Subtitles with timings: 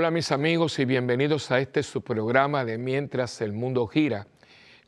[0.00, 4.26] Hola mis amigos y bienvenidos a este su programa de Mientras el Mundo Gira.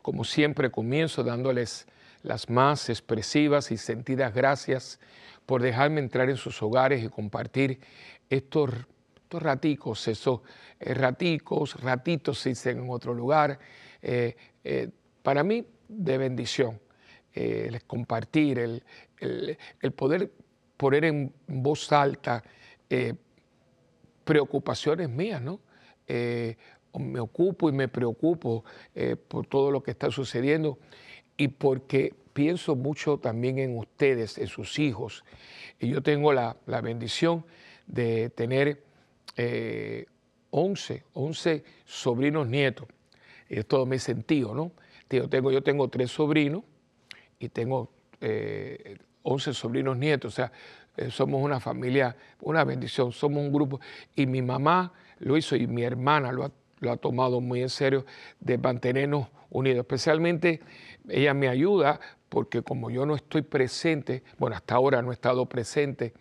[0.00, 1.86] Como siempre comienzo dándoles
[2.22, 4.98] las más expresivas y sentidas gracias
[5.44, 7.78] por dejarme entrar en sus hogares y compartir
[8.30, 8.70] estos,
[9.14, 10.40] estos raticos, esos
[10.80, 13.58] eh, raticos, ratitos se dicen en otro lugar,
[14.00, 14.34] eh,
[14.64, 14.88] eh,
[15.22, 16.80] para mí de bendición,
[17.86, 18.82] compartir, el,
[19.20, 20.32] el, poder
[20.78, 22.42] poner en voz alta
[24.24, 25.60] preocupaciones mías, ¿no?
[26.06, 26.56] Eh,
[26.98, 28.64] me ocupo y me preocupo
[28.94, 30.78] eh, por todo lo que está sucediendo
[31.36, 35.24] y porque pienso mucho también en ustedes, en sus hijos.
[35.80, 37.44] Y yo tengo la, bendición
[37.86, 38.82] de tener
[40.50, 42.86] 11, eh, 11 sobrinos nietos.
[43.48, 44.72] Y es todo mi sentido, ¿no?
[45.08, 46.62] Yo tengo, yo tengo tres sobrinos
[47.38, 47.90] y tengo
[49.22, 50.32] 11 sobrinos nietos.
[50.32, 50.52] O sea,
[50.96, 53.80] eh, somos una familia, una bendición, somos un grupo.
[54.14, 58.04] Y mi mamá lo hizo y mi hermana lo ha, tomado muy en serio
[58.40, 59.80] de mantenernos unidos.
[59.80, 60.60] Especialmente
[61.08, 65.46] ella me ayuda porque como yo no estoy presente, bueno, hasta ahora no he estado
[65.46, 66.12] presente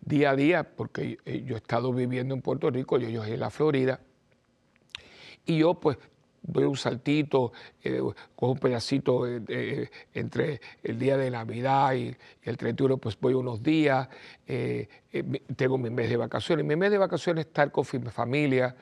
[0.00, 3.40] día a día porque eh, yo he estado viviendo en Puerto Rico, yo, yo en
[3.40, 4.00] la Florida,
[5.46, 5.96] y yo pues
[6.46, 7.52] doy un saltito,
[7.82, 8.00] eh,
[8.34, 13.62] cojo un pedacito eh, entre el día de Navidad y, el 31, pues voy unos
[13.62, 14.08] días,
[14.46, 14.88] eh,
[15.56, 16.64] tengo mi mes de vacaciones.
[16.64, 18.76] Mi mes de vacaciones es estar con mi familia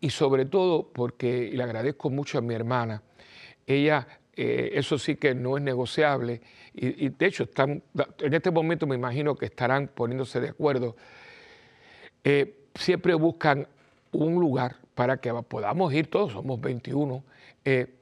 [0.00, 3.02] y sobre todo porque, le agradezco mucho a mi hermana,
[3.66, 6.42] ella, eso sí que no es negociable
[6.74, 7.82] y, de hecho están,
[8.18, 10.94] en este momento me imagino que estarán poniéndose de acuerdo,
[12.74, 13.66] siempre buscan
[14.12, 17.22] un lugar para que podamos ir todos, somos 21,
[17.66, 17.94] eh,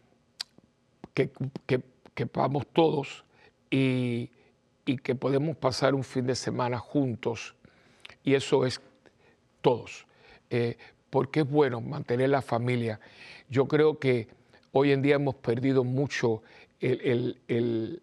[1.12, 1.28] que,
[1.66, 3.24] que, vamos todos
[3.68, 4.30] y,
[4.84, 7.56] que podemos pasar un fin de semana juntos.
[8.22, 8.80] Y eso es
[9.60, 10.06] todos,
[10.50, 10.78] eh,
[11.10, 13.00] porque es bueno mantener la familia.
[13.50, 14.28] Yo creo que
[14.70, 16.44] hoy en día hemos perdido mucho
[16.78, 18.02] el, el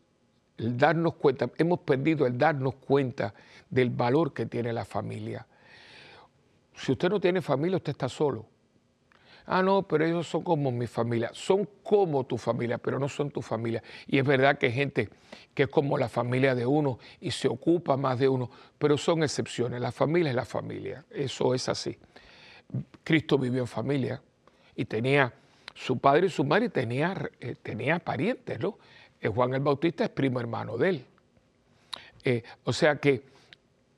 [0.58, 3.34] darnos cuenta, hemos perdido el darnos cuenta
[3.70, 5.48] del valor que tiene la familia.
[6.76, 8.51] Si usted no tiene familia, usted está solo
[9.46, 11.31] ah, no, pero ellos son como mi familia.
[11.34, 13.84] Son como tu familia, pero no son tu familia.
[14.07, 15.09] Y es verdad que hay gente
[15.53, 19.24] que es como la familia de uno y se ocupa más de uno, pero son
[19.24, 19.81] excepciones.
[19.81, 21.97] La familia es la familia, eso es así.
[23.03, 24.22] Cristo vivió en familia
[24.75, 25.34] y tenía
[25.73, 28.78] su padre y su madre tenía, eh, tenía parientes, ¿no?
[29.19, 31.06] Eh, Juan el Bautista es primo hermano de él.
[32.23, 33.31] Eh, o sea que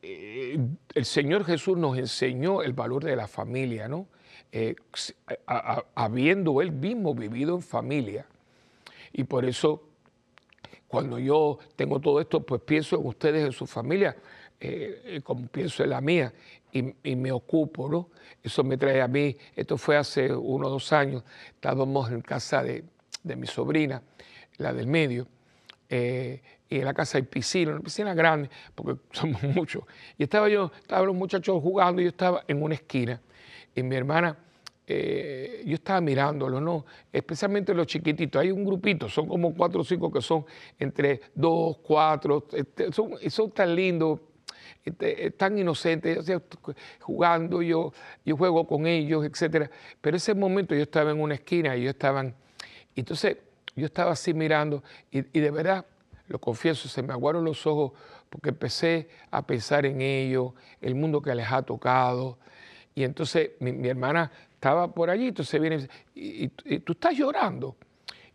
[0.02, 4.08] el Señor Jesús nos enseñó el valor de la familia, ¿no?
[4.56, 4.76] Eh,
[5.96, 8.28] habiendo él mismo vivido en familia.
[9.12, 9.82] Y por eso,
[10.88, 14.16] cuando yo tengo todo esto, pues pienso en ustedes, en su familia,
[14.60, 16.32] eh, eh, como pienso en la mía,
[16.72, 18.10] y, me ocupo, ¿no?
[18.44, 22.62] Eso me trae a mí, esto fue hace uno o dos años, estábamos en casa
[22.62, 22.84] de,
[23.36, 24.04] mi sobrina,
[24.58, 25.28] la del medio,
[25.90, 26.40] y
[26.78, 29.84] en la casa hay piscina, una piscina grande, porque somos muchos.
[30.16, 33.20] Y estaba yo, estaban los muchachos jugando, y yo estaba en una esquina,
[33.76, 34.38] y mi hermana,
[34.86, 36.86] eh, yo estaba mirándolo, ¿no?
[37.12, 38.42] Especialmente los chiquititos.
[38.42, 40.46] Hay un grupito, son como cuatro o cinco que son
[40.78, 44.20] entre dos, cuatro, este, son, son tan lindos,
[44.84, 46.30] este, tan inocentes,
[47.00, 47.94] jugando, yo,
[48.26, 49.70] yo juego con ellos, etc.
[50.02, 52.26] Pero ese momento yo estaba en una esquina y yo estaba,
[52.96, 53.38] entonces
[53.76, 55.86] yo estaba así mirando y, y de verdad,
[56.28, 57.94] lo confieso, se me aguaron los ojos
[58.30, 62.38] porque empecé a pensar en ellos, el mundo que les ha tocado,
[62.96, 67.76] y entonces mi, hermana estaba por allí, entonces viene y, y, tú estás llorando.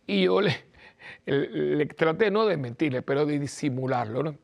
[0.05, 0.55] Y yo le,
[1.25, 4.35] le, traté no de mentirle, pero de disimularlo.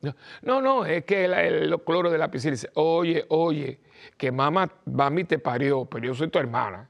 [0.42, 3.80] No, no, es que el, cloro de la piscina dice, oye, oye,
[4.16, 6.88] que mamá, mami te parió, pero yo soy tu hermana.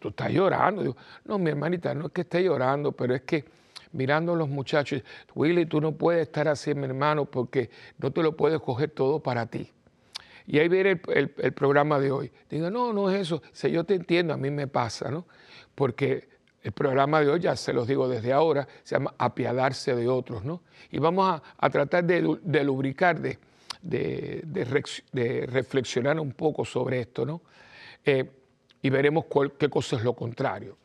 [0.00, 0.96] Tú estás llorando.
[1.24, 3.44] No, mi hermanita, no es que esté llorando, pero es que
[3.92, 5.02] mirando a los muchachos,
[5.34, 9.20] Willy, tú no puedes estar así, mi hermano, porque no te lo puedes coger todo
[9.20, 9.72] para ti.
[10.48, 12.32] Y ahí viene el, programa de hoy.
[12.48, 13.42] Digo, no, no es eso.
[13.52, 15.26] Si yo te entiendo, a mí me pasa, ¿no?
[15.74, 16.26] Porque
[16.62, 20.46] el programa de hoy, ya se los digo desde ahora, se llama Apiadarse de otros,
[20.46, 20.62] ¿no?
[20.90, 22.22] Y vamos a, tratar de,
[22.64, 23.38] lubricar, de,
[23.82, 27.42] de, reflexionar un poco sobre esto, ¿no?
[28.02, 28.24] Eh,
[28.80, 29.26] y veremos
[29.58, 30.78] qué cosa es lo contrario.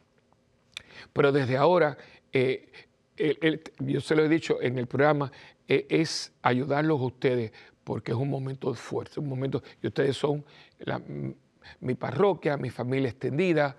[1.13, 1.98] Pero desde ahora,
[2.33, 2.69] eh,
[3.80, 5.31] yo se lo he dicho en el programa,
[5.69, 10.18] eh, es ayudarlos a ustedes porque es un momento de fuerza, un momento, y ustedes
[10.18, 10.45] son
[11.80, 13.75] mi parroquia, mi familia extendida,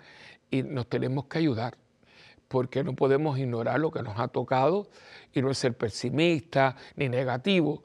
[0.51, 1.77] y nos tenemos que ayudar,
[2.49, 4.89] porque no podemos ignorar lo que nos ha tocado
[5.33, 7.83] y no es ser pesimista ni negativo.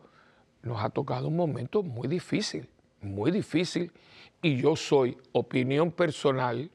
[0.61, 2.69] Nos ha tocado un momento muy difícil,
[3.01, 3.91] muy difícil,
[4.41, 6.69] y yo soy opinión personal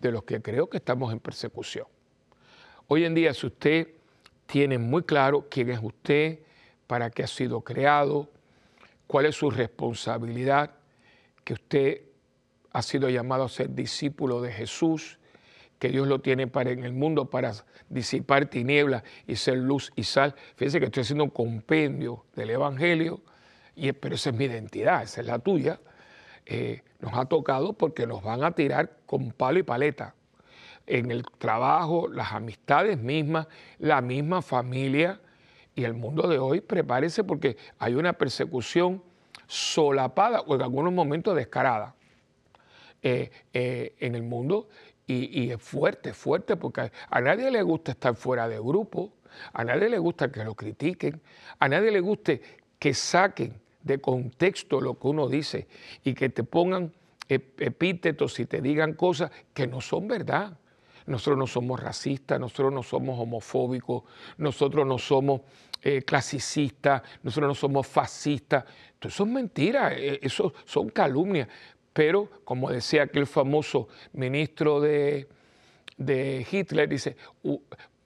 [0.00, 1.86] de los que creo que estamos en persecución.
[2.86, 3.88] Hoy en día, si usted
[4.46, 6.40] tiene muy claro quién es usted,
[6.86, 8.28] para qué ha sido creado,
[9.08, 10.70] cuál es su responsabilidad,
[11.42, 12.02] que usted
[12.70, 15.18] ha sido llamado a ser discípulo de Jesús,
[15.80, 17.52] que Dios lo tiene para en el mundo para
[17.88, 20.34] disipar tinieblas y ser luz y sal.
[20.56, 23.22] Fíjense que estoy haciendo un compendio del Evangelio,
[23.74, 25.80] y, pero esa es mi identidad, esa es la tuya.
[26.44, 30.14] Eh, nos ha tocado porque nos van a tirar con palo y paleta.
[30.86, 33.46] En el trabajo, las amistades mismas,
[33.78, 35.20] la misma familia
[35.78, 39.00] y el mundo de hoy, prepárese porque hay una persecución
[39.46, 41.94] solapada o en algunos momentos descarada
[43.00, 44.68] eh, eh, en el mundo
[45.06, 49.12] y, es fuerte, fuerte, porque a nadie le gusta estar fuera de grupo,
[49.52, 51.20] a nadie le gusta que lo critiquen,
[51.60, 52.42] a nadie le guste
[52.80, 55.68] que saquen de contexto lo que uno dice
[56.02, 56.92] y que te pongan
[57.28, 60.58] epítetos y te digan cosas que no son verdad.
[61.06, 64.02] Nosotros no somos racistas, nosotros no somos homofóbicos,
[64.36, 65.40] nosotros no somos
[65.80, 68.64] eh, clasicistas, nosotros no somos fascistas.
[68.98, 71.48] Todo eso es mentira, eh, eso son calumnias.
[71.92, 75.26] Pero, como decía aquel famoso ministro de,
[75.98, 77.16] Hitler, dice,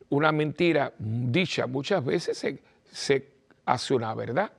[0.08, 2.46] una mentira dicha muchas veces
[2.90, 3.28] se,
[3.64, 4.52] hace una verdad.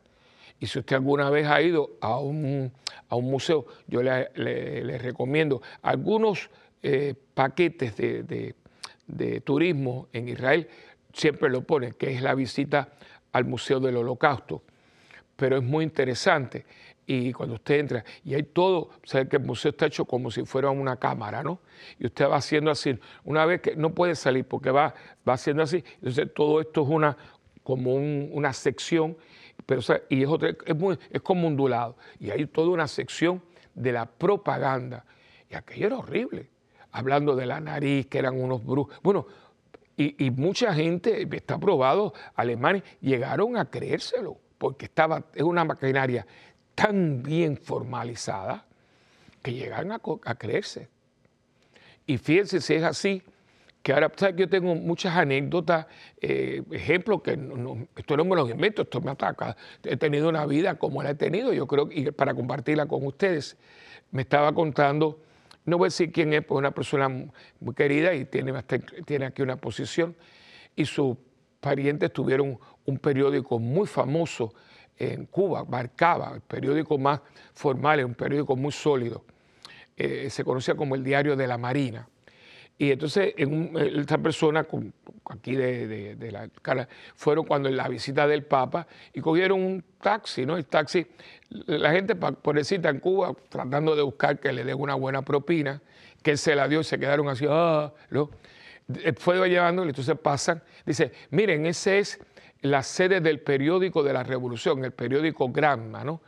[0.59, 2.71] Y si usted alguna vez ha ido a un,
[3.09, 6.49] museo, yo le, recomiendo algunos
[6.81, 8.55] eh, paquetes de,
[9.07, 10.67] de, turismo en Israel,
[11.13, 12.89] siempre lo pone, que es la visita
[13.31, 14.63] al Museo del Holocausto.
[15.35, 16.65] Pero es muy interesante.
[17.05, 20.45] Y cuando usted entra, y hay todo, o que el museo está hecho como si
[20.45, 21.59] fuera una cámara, ¿no?
[21.99, 24.93] Y usted va haciendo así, una vez que no puede salir porque va,
[25.27, 27.17] va haciendo así, entonces todo esto es una,
[27.61, 29.17] como una sección,
[29.65, 30.29] pero, y es,
[30.65, 33.41] es, muy, es como ondulado, y hay toda una sección
[33.75, 35.05] de la propaganda,
[35.49, 36.47] y aquello era horrible,
[36.93, 39.27] hablando de la nariz, que eran unos brujos, bueno,
[39.95, 46.25] y, mucha gente, está probado, alemanes, llegaron a creérselo, porque estaba, es una maquinaria
[46.73, 48.65] tan bien formalizada
[49.43, 49.99] que llegan a,
[50.35, 50.87] creerse.
[52.07, 53.21] Y fíjense si es así,
[53.83, 55.85] que ahora ¿sabes yo tengo muchas anécdotas,
[56.21, 59.55] eh, ejemplos que no, esto no me los invento, esto me ataca.
[59.83, 63.57] He tenido una vida como la he tenido, yo creo, y para compartirla con ustedes.
[64.11, 65.19] Me estaba contando,
[65.65, 69.55] no voy a decir quién es, pues una persona muy querida y tiene, aquí una
[69.55, 70.15] posición,
[70.75, 71.17] y sus
[71.59, 74.53] parientes tuvieron un periódico muy famoso
[74.97, 77.21] en Cuba, marcaba, el periódico más
[77.53, 79.23] formal, un periódico muy sólido,
[79.95, 82.07] eh, se conocía como el Diario de la Marina.
[82.77, 84.65] Y entonces esta persona,
[85.29, 90.45] aquí de, la cara, fueron cuando en la visita del Papa y cogieron un taxi,
[90.45, 90.57] ¿no?
[90.57, 91.05] El taxi,
[91.49, 95.81] la gente por decirte en Cuba, tratando de buscar que le den una buena propina,
[96.21, 98.29] que se la dio y se quedaron así, ah, ¿no?
[99.17, 102.19] Fue llevándole, entonces pasan, dice, miren, ese es
[102.61, 106.21] la sede del periódico de la Revolución, el periódico Granma, ¿no?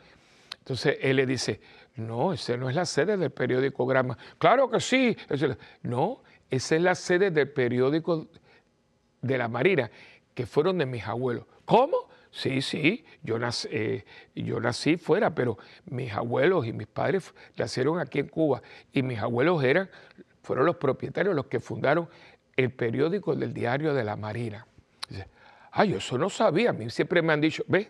[0.58, 1.60] Entonces él le dice,
[1.96, 4.18] no, esa no es la sede del periódico Granma.
[4.38, 5.16] Claro que sí.
[5.82, 8.26] No, esa es la sede del periódico
[9.22, 9.90] de la Marina,
[10.34, 11.44] que fueron de mis abuelos.
[11.64, 12.08] ¿Cómo?
[12.30, 14.04] Sí, sí, yo nací, eh,
[14.34, 15.56] yo nací fuera, pero
[15.86, 18.60] mis abuelos y mis padres nacieron aquí en Cuba
[18.92, 19.88] y mis abuelos eran,
[20.42, 22.08] fueron los propietarios, los que fundaron
[22.56, 24.66] el periódico del Diario de la Marina.
[25.72, 26.70] Ay, yo eso no sabía.
[26.70, 27.88] A mí siempre me han dicho, ¿ves?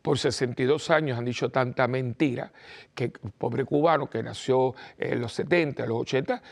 [0.00, 2.52] Por 62 años han dicho tanta mentira
[2.94, 6.42] que el pobre cubano que nació en los 70, los 80,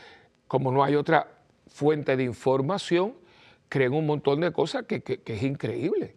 [0.47, 1.27] como no hay otra
[1.67, 3.15] fuente de información,
[3.73, 6.15] creen un montón de cosas que, es increíble.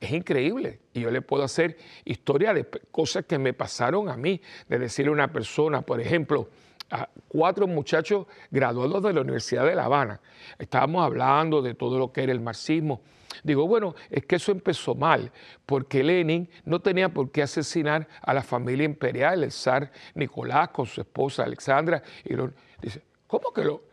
[0.00, 0.80] Es increíble.
[0.92, 5.10] Y yo le puedo hacer historia de cosas que me pasaron a mí, de decirle
[5.10, 6.48] a una persona, por ejemplo,
[6.90, 10.20] a cuatro muchachos graduados de la Universidad de La Habana.
[10.58, 13.00] Estábamos hablando de todo lo que era el marxismo
[13.44, 15.32] Digo, bueno, es que eso empezó mal,
[15.66, 20.86] porque Lenin no tenía por qué asesinar a la familia imperial, el zar Nicolás con
[20.86, 22.02] su esposa Alexandra.
[22.24, 22.34] Y
[22.80, 23.91] dice, ¿cómo que lo?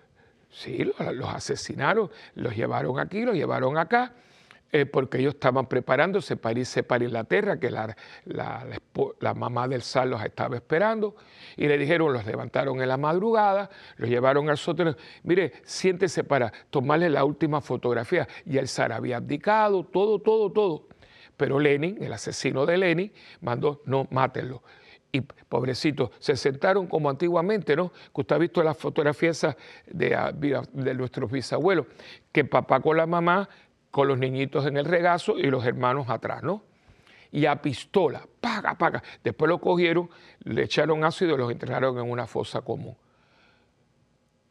[0.52, 4.14] Sí, los asesinaron, los llevaron aquí, los llevaron acá.
[4.72, 10.06] Eh, porque ellos estaban preparándose para irse para Inglaterra, que la, la, mamá del zar
[10.08, 11.16] los estaba esperando,
[11.58, 16.54] y le dijeron, los levantaron en la madrugada, los llevaron al sótano, mire, siéntese para
[16.70, 20.88] tomarle la última fotografía, y el zar había abdicado, todo, todo, todo.
[21.36, 24.62] Pero Lenin, el asesino de Lenin, mandó, no, mátenlo.
[25.12, 27.92] Y pobrecitos, se sentaron como antiguamente, ¿no?
[28.14, 29.48] Que usted ha visto las fotografías
[29.88, 31.88] de, de nuestros bisabuelos,
[32.32, 33.50] que papá con la mamá
[33.90, 36.64] con los niñitos en el regazo y los hermanos atrás, ¿no?
[37.32, 39.04] y a pistola, paga, paga.
[39.24, 40.10] Después lo cogieron,
[40.44, 42.96] le echaron ácido y los enterraron en una fosa común.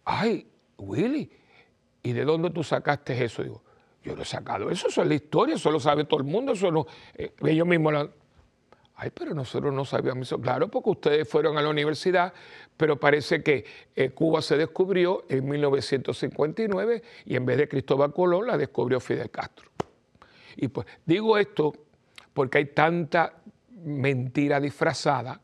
[0.05, 0.47] Ay,
[0.79, 1.31] Willy,
[2.03, 3.43] ¿y de dónde tú sacaste eso?
[3.43, 3.63] Digo,
[4.03, 4.71] yo lo he sacado.
[4.71, 7.93] Eso, es la historia, eso lo sabe todo el mundo, eso no, eh, ellos mismos
[7.93, 8.13] lo
[9.01, 10.41] Ay, pero nosotros no sabíamos eso.
[10.41, 12.33] Claro, porque ustedes fueron a la universidad,
[12.77, 13.65] pero parece que
[13.95, 19.31] eh, Cuba se descubrió en 1959 y en vez de Cristóbal Colón la descubrió Fidel
[19.31, 19.71] Castro.
[20.57, 21.73] Y pues digo esto
[22.35, 23.35] porque hay tanta
[23.85, 25.41] mentira disfrazada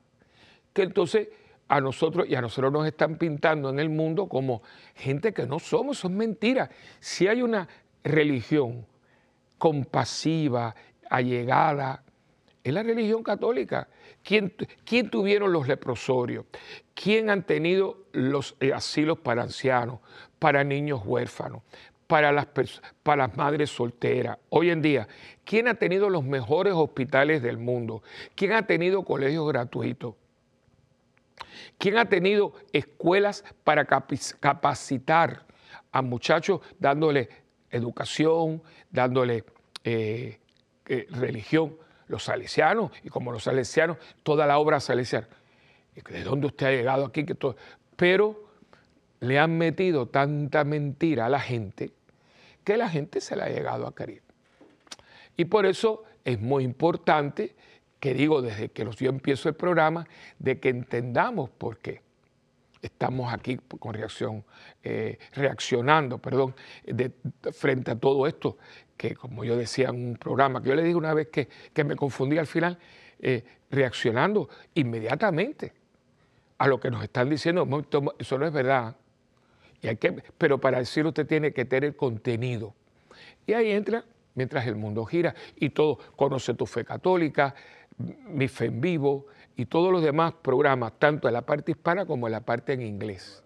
[0.73, 1.29] que entonces
[1.69, 4.63] a nosotros y a nosotros nos están pintando en el mundo como
[4.97, 6.71] gente que no somos, son mentiras.
[6.99, 7.69] Si hay una
[8.03, 8.85] religión
[9.59, 10.75] compasiva,
[11.09, 12.03] allegada,
[12.65, 13.89] es la religión católica.
[14.23, 14.55] ¿Quién,
[14.85, 16.47] ¿Quién, tuvieron los leprosorios?
[16.95, 20.01] ¿Quién han tenido los eh, asilos para ancianos,
[20.39, 21.63] para niños huérfanos,
[22.07, 22.49] para las,
[23.03, 24.39] para las madres solteras?
[24.49, 25.07] Hoy en día,
[25.45, 28.03] ¿quién ha tenido los mejores hospitales del mundo?
[28.35, 30.15] ¿Quién ha tenido colegios gratuitos?
[31.77, 35.45] ¿Quién ha tenido escuelas para capacitar
[35.93, 37.29] a muchachos dándole
[37.71, 39.45] educación, dándole
[39.85, 40.39] eh,
[40.87, 41.84] eh, religión?
[42.09, 45.29] Los salesianos, y como los salesianos, toda la obra salesiana.
[45.95, 47.25] ¿De dónde usted ha llegado aquí?
[47.25, 47.57] Que todo...
[47.97, 48.45] Pero
[49.21, 51.93] le han metido tanta mentira a la gente
[52.65, 54.23] que la gente se la ha llegado a querer.
[55.37, 57.55] Y por eso es muy importante
[58.01, 60.07] que digo desde que yo empiezo el programa,
[60.39, 62.04] de que entendamos por qué
[62.85, 64.45] estamos aquí con reacción,
[64.83, 66.55] eh, reaccionando, perdón,
[67.53, 68.59] frente a todo esto
[68.97, 71.49] que como yo decía en un programa, que yo le dije una vez que,
[71.85, 72.79] me confundí al final,
[73.19, 75.73] eh, reaccionando inmediatamente
[76.59, 77.67] a lo que nos están diciendo,
[78.19, 78.97] eso no es verdad.
[79.83, 82.75] Y hay que, pero para decirlo usted tiene que tener contenido.
[83.47, 87.55] Y ahí entra, mientras el mundo gira, y todo, conoce tu fe católica,
[87.99, 89.27] mi fe en vivo,
[89.57, 92.83] y todos los demás programas, tanto en la parte hispana como en la parte en
[92.83, 93.45] inglés.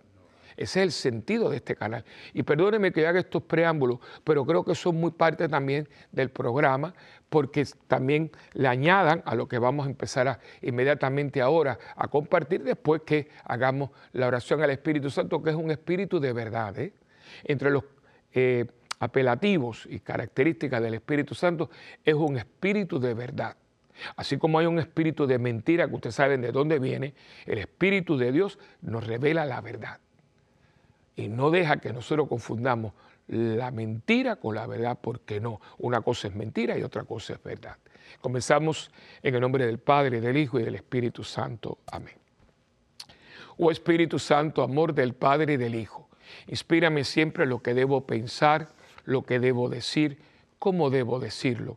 [0.59, 2.05] Ese es el sentido de este canal.
[2.35, 6.95] Y perdónenme que haga estos preámbulos, pero creo que son muy parte también del programa,
[7.29, 12.65] porque también le añadan a lo que vamos a empezar a, inmediatamente ahora a compartir
[12.65, 16.77] después que hagamos la oración al Espíritu Santo, que es un espíritu de verdad.
[16.77, 16.93] ¿eh?
[17.45, 17.85] Entre los
[18.33, 18.67] eh,
[18.99, 21.71] apelativos y características del Espíritu Santo,
[22.05, 23.57] es un espíritu de verdad.
[24.17, 27.15] Así como hay un espíritu de mentira que ustedes saben de dónde viene,
[27.47, 29.99] el Espíritu de Dios nos revela la verdad
[31.17, 32.93] y no deja que nosotros confundamos
[33.27, 35.61] la mentira con la verdad, porque no.
[35.79, 37.77] Una cosa es mentira y otra cosa es verdad.
[38.21, 38.91] Comenzamos
[39.23, 41.79] en el nombre del Padre, del Hijo y del Espíritu Santo.
[41.91, 42.15] Amén.
[43.59, 46.09] Oh Espíritu Santo, amor del Padre y del Hijo,
[46.47, 48.69] inspírame siempre lo que debo pensar,
[49.05, 50.19] lo que debo decir,
[50.61, 51.77] cómo debo decirlo,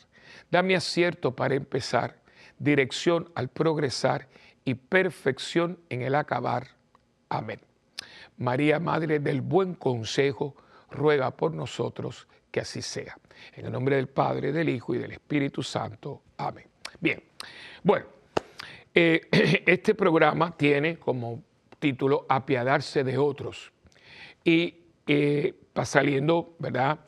[0.51, 2.17] Dame acierto para empezar,
[2.59, 4.27] dirección al progresar
[4.65, 6.67] y perfección en el acabar.
[7.29, 7.61] Amén.
[8.37, 10.55] María, Madre del Buen Consejo,
[10.89, 13.17] ruega por nosotros que así sea.
[13.55, 16.21] En el nombre del Padre, del Hijo y del Espíritu Santo.
[16.37, 16.65] Amén.
[16.99, 17.23] Bien,
[17.81, 18.07] bueno,
[18.93, 19.21] eh,
[19.65, 21.41] este programa tiene como
[21.79, 23.71] título Apiadarse de otros.
[24.43, 24.75] Y
[25.07, 25.55] eh,
[25.85, 26.99] saliendo, ¿verdad?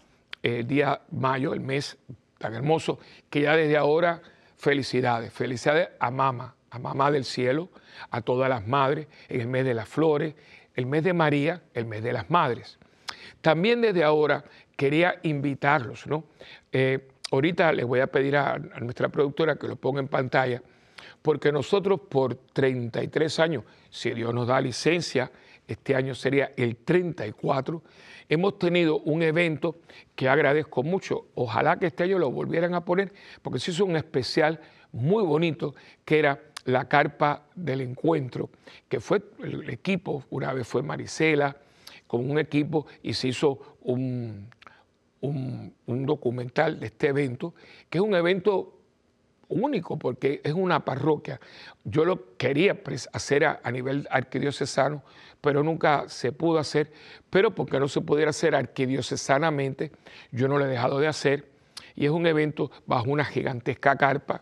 [0.42, 1.98] El día mayo, el mes
[2.44, 4.22] tan hermoso, que ya desde ahora,
[4.58, 7.70] felicidades, felicidades a Mama, a Mamá del Cielo,
[8.12, 10.36] a todas las madres, en el mes de las flores,
[10.76, 12.80] el mes de María, el mes de las madres.
[13.40, 14.44] También desde ahora
[14.76, 16.26] quería invitarlos, ¿no?
[16.74, 20.62] Eh, ahorita les voy a pedir a, a, nuestra productora que lo ponga en pantalla,
[21.22, 25.32] porque nosotros por 33 años, si Dios nos da licencia,
[25.68, 27.82] este año sería el 34,
[28.30, 29.78] hemos tenido un evento
[30.16, 31.28] que agradezco mucho.
[31.36, 34.60] Ojalá que este año lo volvieran a poner, porque se hizo un especial
[34.92, 38.50] muy bonito que era la carpa del encuentro,
[38.88, 41.58] que fue el equipo, una vez fue Marisela,
[42.08, 44.48] con un equipo y se hizo un,
[45.22, 47.54] un, documental de este evento,
[47.90, 48.73] que es un evento
[49.50, 51.40] único porque es una parroquia.
[51.84, 52.82] Yo lo quería
[53.12, 55.04] hacer a, a, nivel arquidiocesano,
[55.42, 56.92] pero nunca se pudo hacer,
[57.30, 59.92] pero porque no se pudiera hacer arquidiocesanamente,
[60.32, 61.52] yo no lo he dejado de hacer,
[61.96, 64.42] y es un evento bajo una gigantesca carpa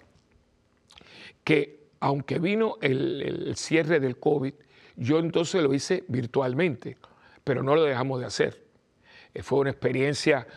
[1.43, 4.53] que aunque vino el, cierre del COVID,
[4.95, 6.97] yo entonces lo hice virtualmente,
[7.43, 8.63] pero no lo dejamos de hacer.
[9.33, 10.47] Eh, fue una experiencia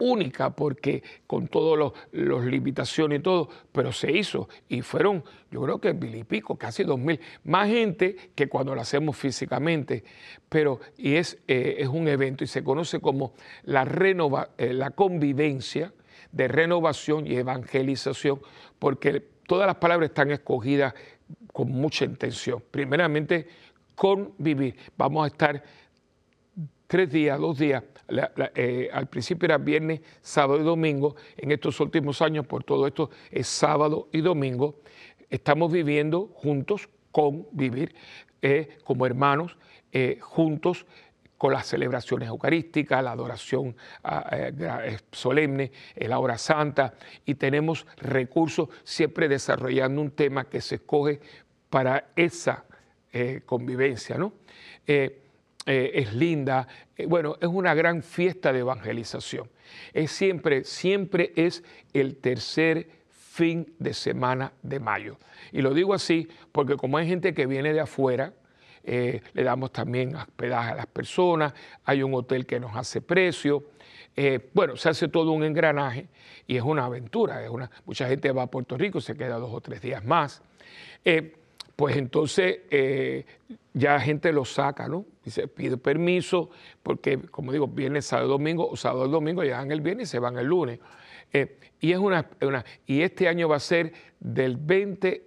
[0.00, 5.80] única porque con todas las limitaciones y todo, pero se hizo y fueron, yo creo
[5.80, 10.02] que mil y pico, casi dos mil, más gente que cuando lo hacemos físicamente,
[10.48, 14.90] pero y es, eh, es un evento y se conoce como la, renova, eh, la
[14.90, 15.92] convivencia
[16.32, 18.40] de renovación y evangelización,
[18.78, 20.94] porque todas las palabras están escogidas
[21.52, 22.62] con mucha intención.
[22.70, 23.48] Primeramente,
[23.94, 24.76] convivir.
[24.96, 25.62] Vamos a estar
[26.90, 27.84] tres días, dos días
[28.56, 33.10] eh, al principio era viernes, sábado y domingo, en estos últimos años por todo esto
[33.30, 34.80] es sábado y domingo,
[35.28, 37.94] estamos viviendo juntos, convivir
[38.42, 39.56] eh, como hermanos,
[39.92, 40.84] eh, juntos
[41.38, 44.28] con las celebraciones eucarísticas, la adoración ah,
[45.12, 46.94] solemne, la hora santa,
[47.24, 51.20] y tenemos recursos siempre desarrollando un tema que se escoge
[51.70, 52.64] para esa
[53.46, 54.18] convivencia.
[54.18, 54.32] ¿no?
[54.86, 55.29] Eh,
[55.66, 56.66] es linda.
[56.96, 59.50] Eh, bueno, es una gran fiesta de evangelización.
[59.92, 61.62] Es siempre, siempre es
[61.92, 65.18] el tercer fin de semana de mayo.
[65.52, 68.32] Y lo digo así porque como hay gente que viene de afuera,
[68.82, 71.52] eh, le damos también hospedaje a las personas,
[71.84, 73.64] hay un hotel que nos hace precio.
[74.52, 76.08] bueno, se hace todo un engranaje
[76.46, 77.42] y es una aventura.
[77.42, 80.42] Es una, mucha gente va a Puerto Rico, se queda dos o tres días más
[81.80, 83.24] pues entonces eh,
[83.72, 85.06] ya gente lo saca, ¿no?
[85.24, 86.50] Dice, pide permiso,
[86.82, 90.36] porque como digo, viene sábado domingo, o sábado domingo llegan el viernes y se van
[90.36, 90.78] el lunes.
[91.32, 92.28] Eh, y es una,
[92.84, 95.24] y este año va a ser del 20,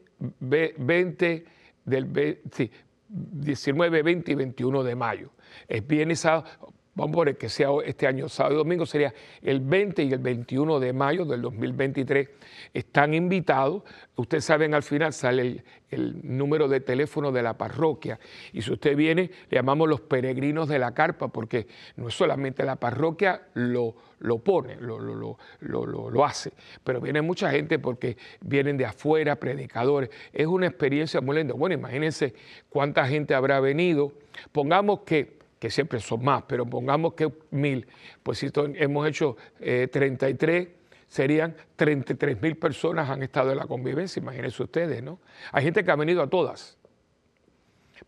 [0.78, 1.46] 20
[1.86, 2.70] del sí,
[3.10, 5.32] 19, 20 y 21 de mayo.
[5.68, 6.46] Es viernes, sábado,
[6.96, 10.20] vamos a poner que sea este año sábado y domingo, sería el 20 y el
[10.20, 12.30] 21 de mayo del 2023.
[12.74, 13.84] Están invitados,
[14.16, 18.20] ustedes saben, al final sale el, número de teléfono de la parroquia
[18.52, 22.64] y si usted viene, le llamamos los peregrinos de la carpa, porque no es solamente
[22.64, 26.52] la parroquia lo, lo pone, lo, lo, lo, hace,
[26.84, 30.10] pero viene mucha gente porque vienen de afuera, predicadores.
[30.32, 31.54] Es una experiencia muy linda.
[31.54, 32.34] Bueno, imagínense
[32.70, 34.14] cuánta gente habrá venido.
[34.52, 37.88] Pongamos que que siempre son más, pero pongamos que mil,
[38.22, 40.76] pues si hemos hecho 33, eh,
[41.08, 45.20] serían 33 mil personas han estado en la convivencia, imagínense ustedes, ¿no?
[45.54, 46.78] Hay gente que ha venido a todas.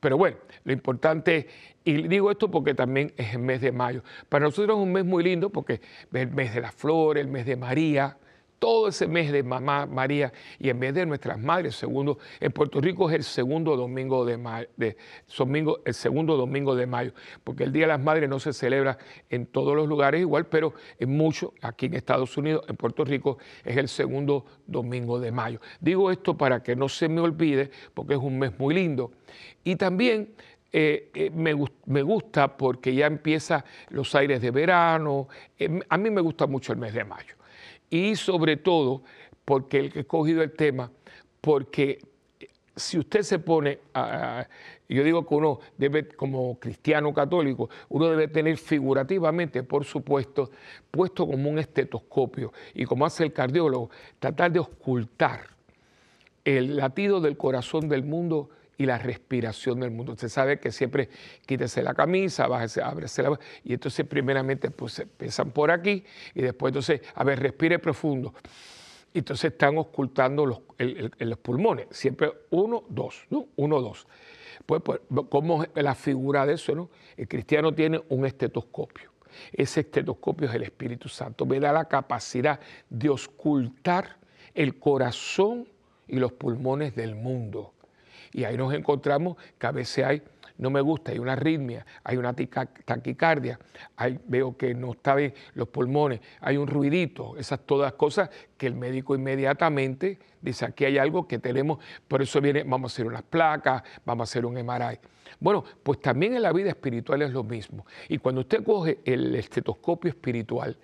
[0.01, 1.47] Pero bueno, lo importante,
[1.85, 4.03] y digo esto porque también es el mes de mayo.
[4.27, 7.31] Para nosotros es un mes muy lindo porque es el mes de las flores, el
[7.31, 8.17] mes de María,
[8.59, 12.81] todo ese mes de Mamá María y en vez de nuestras madres, segundo, en Puerto
[12.81, 17.13] Rico es el segundo domingo de mayo, el segundo domingo de mayo,
[17.43, 18.97] porque el Día de las Madres no se celebra
[19.29, 23.37] en todos los lugares igual, pero en muchos, aquí en Estados Unidos, en Puerto Rico,
[23.63, 25.59] es el segundo domingo de mayo.
[25.79, 29.11] Digo esto para que no se me olvide, porque es un mes muy lindo.
[29.63, 30.33] Y también
[30.71, 31.53] eh, eh, me,
[32.03, 35.27] gusta porque ya empieza los aires de verano.
[35.57, 37.35] Eh, a mí me gusta mucho el mes de mayo
[37.89, 39.03] y sobre todo
[39.43, 40.91] porque el que he escogido el tema,
[41.41, 41.99] porque
[42.75, 44.47] si usted se pone, a,
[44.89, 50.51] yo digo que uno debe, como cristiano católico, uno debe tener figurativamente, por supuesto,
[50.91, 55.47] puesto como un estetoscopio y como hace el cardiólogo, tratar de ocultar
[56.43, 60.13] el latido del corazón del mundo y la respiración del mundo.
[60.13, 61.09] Usted sabe que siempre
[61.45, 66.71] quítese la camisa, bájese, ábrese la y entonces primeramente pues empiezan por aquí y después
[66.71, 68.33] entonces, a ver, respire profundo.
[69.13, 70.59] Y entonces están ocultando los,
[71.19, 73.47] los pulmones, siempre uno, dos, ¿no?
[73.55, 74.05] Uno, dos.
[74.65, 76.89] Pues, pues, ¿cómo la figura de eso, no?
[77.15, 79.11] El cristiano tiene un estetoscopio.
[79.51, 81.45] Ese estetoscopio es el Espíritu Santo.
[81.45, 82.59] Me da la capacidad
[82.89, 84.17] de ocultar
[84.53, 85.67] el corazón
[86.07, 87.73] y los pulmones del mundo.
[88.35, 90.21] Y ahí nos encontramos que a veces hay,
[90.57, 93.57] no me gusta, hay una arritmia, hay una taquicardia,
[93.95, 98.67] hay, veo que no está bien los pulmones, hay un ruidito, esas todas cosas que
[98.67, 103.07] el médico inmediatamente dice, aquí hay algo que tenemos, por eso viene, vamos a hacer
[103.07, 104.99] unas placas, vamos a hacer un MRI.
[105.39, 107.85] Bueno, pues también en la vida espiritual es lo mismo.
[108.09, 110.77] Y cuando usted coge el estetoscopio espiritual,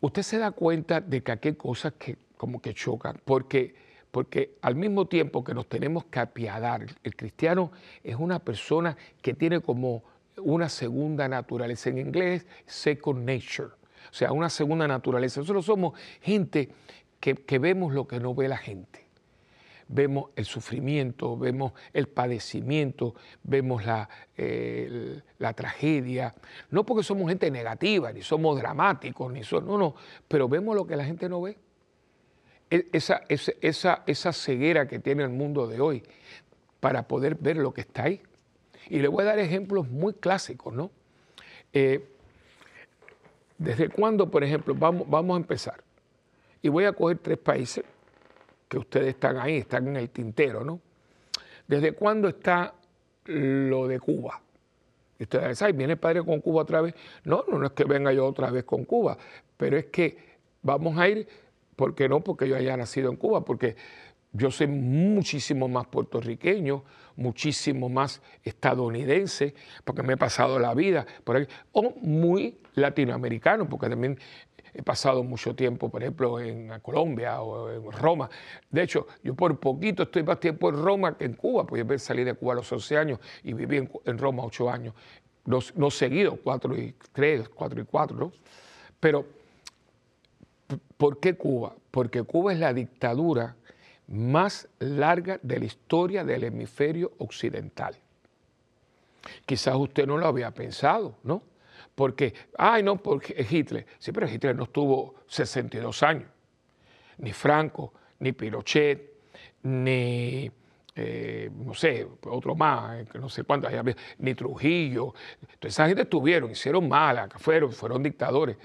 [0.00, 4.58] usted se da cuenta de que aquí hay cosas que como que chocan, porque porque
[4.60, 7.72] al mismo tiempo que nos tenemos que apiadar, el cristiano
[8.04, 10.04] es una persona que tiene como
[10.36, 15.40] una segunda naturaleza, en inglés second nature, o sea, una segunda naturaleza.
[15.40, 16.68] Nosotros somos gente
[17.20, 19.00] que, vemos lo que no ve la gente.
[19.88, 24.08] Vemos el sufrimiento, vemos el padecimiento, vemos la,
[25.38, 26.34] la tragedia.
[26.70, 29.94] No porque somos gente negativa, ni somos dramáticos, ni somos, no, no,
[30.28, 31.56] pero vemos lo que la gente no ve
[32.72, 36.02] e, esa, esa, esa ceguera que tiene el mundo de hoy
[36.80, 38.22] para poder ver lo que está ahí.
[38.88, 40.90] Y le voy a dar ejemplos muy clásicos, ¿no?
[41.74, 42.08] Eh,
[43.58, 45.84] ¿Desde cuándo, por ejemplo, vamos, vamos a empezar?
[46.62, 47.84] Y voy a coger tres países
[48.68, 50.80] que ustedes están ahí, están en el tintero, ¿no?
[51.68, 52.72] ¿Desde cuándo está
[53.26, 54.40] lo de Cuba?
[55.18, 56.94] Y ustedes dicen, ¿viene el padre con Cuba otra vez?
[57.24, 59.18] No, no, no es que venga yo otra vez con Cuba,
[59.58, 61.28] pero es que vamos a ir,
[61.82, 62.20] ¿por qué no?
[62.20, 63.74] Porque yo haya nacido en Cuba, porque
[64.32, 66.84] yo soy muchísimo más puertorriqueño,
[67.16, 73.88] muchísimo más estadounidense, porque me he pasado la vida por ahí, o muy latinoamericano, porque
[73.88, 74.16] también
[74.72, 78.30] he pasado mucho tiempo, por ejemplo, en Colombia o en Roma.
[78.70, 81.98] De hecho, yo por poquito estoy más tiempo en Roma que en Cuba, porque yo
[81.98, 84.94] salí de Cuba a los 11 años y viví en, Roma 8 años.
[85.46, 88.32] No, no seguido, 4 y 3, 4 y 4, ¿no?
[89.00, 89.41] Pero,
[90.96, 91.74] ¿por qué Cuba?
[91.90, 93.56] Porque Cuba es la dictadura
[94.08, 97.96] más larga de la historia del hemisferio occidental.
[99.46, 101.42] Quizás usted no lo había pensado, ¿no?
[101.94, 103.86] Porque, ay, no, porque Hitler.
[103.98, 106.28] Sí, pero Hitler no estuvo 62 años.
[107.18, 109.12] Ni Franco, ni Pinochet,
[109.62, 110.50] ni,
[110.94, 113.70] eh, no sé, otro más, no sé cuántos,
[114.18, 115.14] ni Trujillo.
[115.40, 118.56] Entonces, esa gente estuvieron, hicieron mala, fueron, fueron dictadores.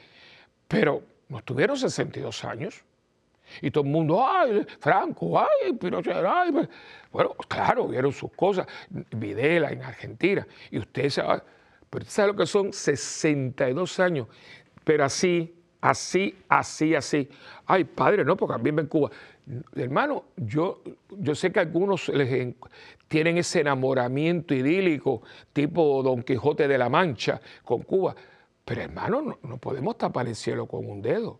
[0.67, 2.83] Pero no estuvieron 62 años.
[3.61, 6.51] Y todo el mundo, ay, Franco, ay, Pinochet, ay.
[7.11, 8.67] Bueno, claro, vieron sus cosas.
[8.89, 10.45] Videla en Argentina.
[10.69, 11.41] Y usted sabe,
[11.89, 14.27] pero sabe lo que son 62 años.
[14.83, 17.29] Pero así, así, así, así.
[17.65, 19.11] Ay, padre, no, porque también en Cuba.
[19.75, 22.11] Hermano, yo, yo sé que algunos
[23.07, 25.21] tienen ese enamoramiento idílico,
[25.53, 28.13] tipo Don Quijote de la Mancha, con Cuba.
[28.67, 31.39] Pero hermano, no, podemos tapar el cielo con un dedo.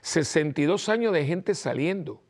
[0.00, 2.22] 62 años de gente saliendo.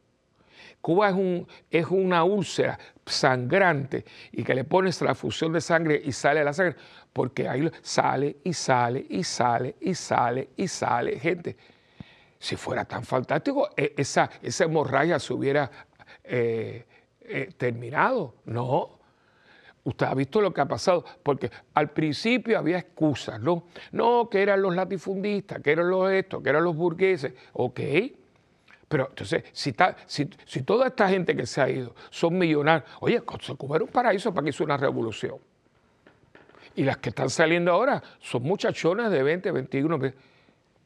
[0.81, 6.01] Cuba es, un, es una úlcera sangrante y que le pones la fusión de sangre
[6.03, 6.77] y sale la sangre,
[7.13, 11.59] porque ahí sale y sale y sale y sale y sale gente.
[12.39, 15.71] Si fuera tan fantástico, e, esa, esa hemorragia se hubiera
[16.25, 16.87] eh,
[17.21, 18.37] eh, terminado.
[18.47, 19.00] No,
[19.83, 23.65] Usted ha visto lo que ha pasado, porque al principio había excusas, ¿no?
[23.93, 27.81] No, que eran los latifundistas, que eran los estos, que eran los burgueses, ok.
[28.89, 29.73] Pero entonces, si,
[30.07, 34.35] si, toda esta gente que se ha ido son millonarios, oye, Cuba era un paraíso
[34.35, 35.37] para que hizo una revolución.
[36.75, 39.99] Y las que están saliendo ahora son muchachonas de 20, 21,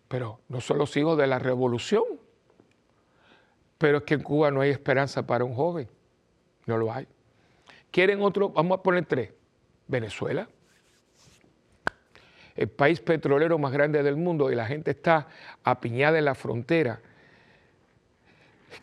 [0.07, 2.04] pero no son los hijos de la revolución.
[3.78, 5.88] Pero es que en Cuba no hay esperanza para un joven,
[6.66, 7.07] no lo hay.
[7.94, 8.48] ¿Quieren otro?
[8.48, 9.30] Vamos a poner tres.
[9.87, 10.48] Venezuela,
[12.57, 15.28] el país petrolero más grande del mundo y la gente está
[15.62, 17.00] apiñada en la frontera.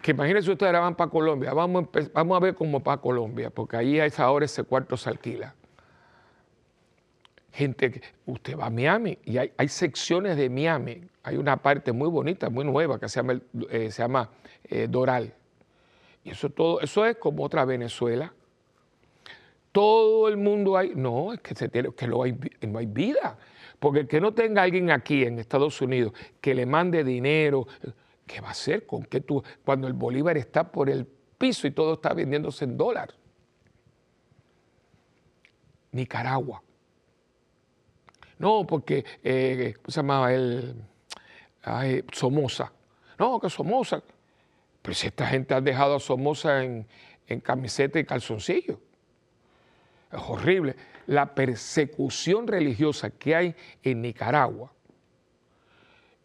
[0.02, 4.00] Que imagínense ustedes ahora van para Colombia, vamos a, ver cómo para Colombia, porque ahí
[4.00, 5.56] a esa hora ese cuarto se alquila.
[7.52, 12.50] Gente, usted va a Miami y hay, secciones de Miami, hay una parte muy bonita,
[12.50, 13.90] muy nueva que se llama, eh,
[14.70, 15.34] eh, Doral.
[16.24, 18.32] Y eso todo, eso es como otra Venezuela
[19.72, 20.94] todo el mundo hay.
[20.96, 23.38] No, es que, se tiene, que no, hay, no hay vida.
[23.80, 27.68] Porque el que no tenga alguien aquí en Estados Unidos que le mande dinero,
[28.28, 31.72] ¿qué va a hacer con que tú, cuando el Bolívar está por el piso y
[31.72, 33.14] todo está vendiéndose en dólar?
[35.94, 36.62] Nicaragua.
[38.38, 40.76] No, porque, eh, ¿cómo se llamaba él?
[42.12, 42.72] Somoza.
[43.18, 44.04] No, que Somoza.
[44.92, 46.88] Si esta gente ha dejado a Somoza en,
[47.28, 48.80] en camiseta y calzoncillo
[50.12, 50.76] es horrible,
[51.08, 54.72] la persecución religiosa que hay en Nicaragua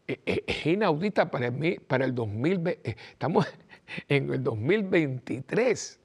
[0.07, 2.90] e, e, es inaudita para, mí, para el 2020.
[2.90, 3.46] Eh, estamos
[4.09, 6.01] en el 2023.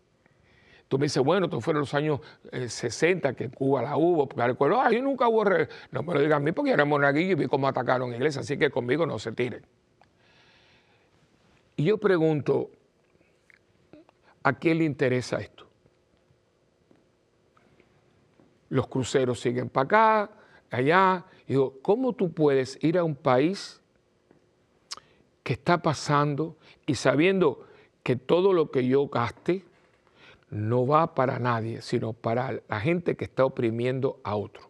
[0.87, 2.19] Tú me dices, bueno, estos fueron los años
[2.51, 5.45] 60 eh, que en Cuba la hubo, porque recuerdo, ay, nunca hubo...
[5.91, 8.57] No me lo digan a mí porque era monaguillo y vi cómo atacaron iglesia, así
[8.57, 9.65] que conmigo no se tiren.
[11.77, 12.71] Y yo pregunto,
[14.43, 15.70] ¿a quién le interesa esto?
[18.71, 20.31] Los cruceros siguen para acá,
[20.71, 21.25] allá.
[21.45, 23.81] digo, ¿cómo tú puedes ir a un país
[25.43, 26.55] que está pasando
[26.85, 27.67] y sabiendo
[28.01, 29.65] que todo lo que yo gaste
[30.49, 34.69] no va para nadie, sino para la gente que está oprimiendo a otro?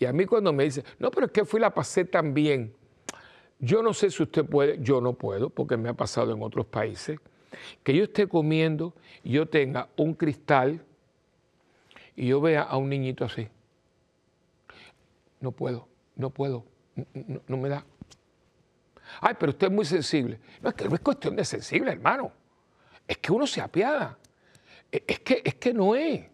[0.00, 2.74] Y a mí cuando me dice, no, pero es que fui la pasé tan bien.
[3.60, 6.66] Yo no sé si usted puede, yo no puedo, porque me ha pasado en otros
[6.66, 7.20] países,
[7.84, 8.92] que yo esté comiendo
[9.22, 10.84] y yo tenga un cristal
[12.16, 13.48] y yo vea a un niñito así,
[15.40, 16.64] no puedo, no puedo,
[17.48, 17.84] no, me da.
[19.20, 20.40] Ay, pero usted es muy sensible.
[20.62, 22.32] No, es que no es cuestión de sensible, hermano.
[23.06, 24.18] Es que uno se apiada.
[24.90, 26.24] E, es que, es que no es.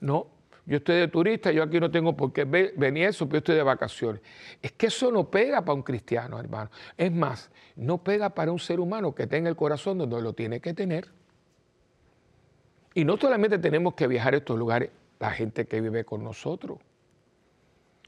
[0.00, 0.28] No,
[0.66, 3.54] yo estoy de turista, yo aquí no tengo por qué venir eso, pero yo estoy
[3.54, 4.20] de vacaciones.
[4.60, 6.70] Es que eso no pega para un cristiano, hermano.
[6.96, 10.60] Es más, no pega para un ser humano que tenga el corazón donde lo tiene
[10.60, 11.08] que tener.
[12.96, 14.88] Y no solamente tenemos que viajar a estos lugares,
[15.20, 16.78] la gente que vive con nosotros,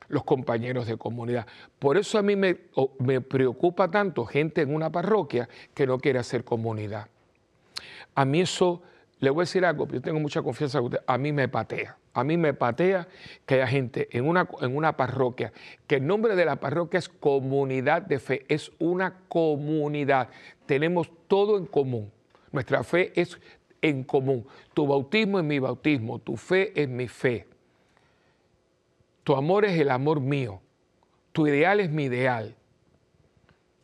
[0.08, 1.46] los compañeros de comunidad.
[1.78, 2.56] Por eso a mí me,
[2.98, 7.08] me preocupa tanto gente en una parroquia que no quiere hacer comunidad.
[8.14, 8.80] A mí eso,
[9.20, 11.98] le voy a decir algo, yo tengo mucha confianza en usted, a mí me patea.
[12.14, 13.08] A mí me patea
[13.44, 15.52] que haya gente en una, en una parroquia,
[15.86, 20.30] que el nombre de la parroquia es comunidad de fe, es una comunidad.
[20.64, 22.10] Tenemos todo en común.
[22.50, 23.38] Nuestra fe es
[23.82, 24.46] en común.
[24.74, 27.46] Tu bautismo es mi bautismo, tu fe es mi fe.
[29.24, 30.60] Tu amor es el amor mío,
[31.32, 32.54] tu ideal es mi ideal.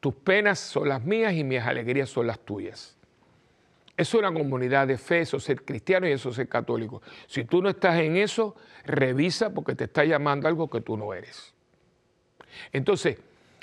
[0.00, 2.96] Tus penas son las mías y mis alegrías son las tuyas.
[3.96, 7.00] Es una comunidad de fe, eso es ser cristiano y eso es ser católico.
[7.26, 11.14] Si tú no estás en eso, revisa porque te está llamando algo que tú no
[11.14, 11.54] eres.
[12.72, 13.18] Entonces,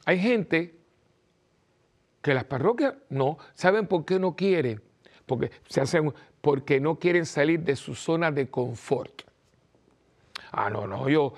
[0.06, 0.76] hay gente
[2.22, 4.82] que las parroquias no, ¿saben por qué no quieren?
[5.32, 9.22] Porque, se hacen, porque no quieren salir de su zona de confort.
[10.52, 11.34] Ah, no, no, yo.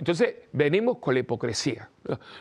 [0.00, 1.88] entonces venimos con la hipocresía.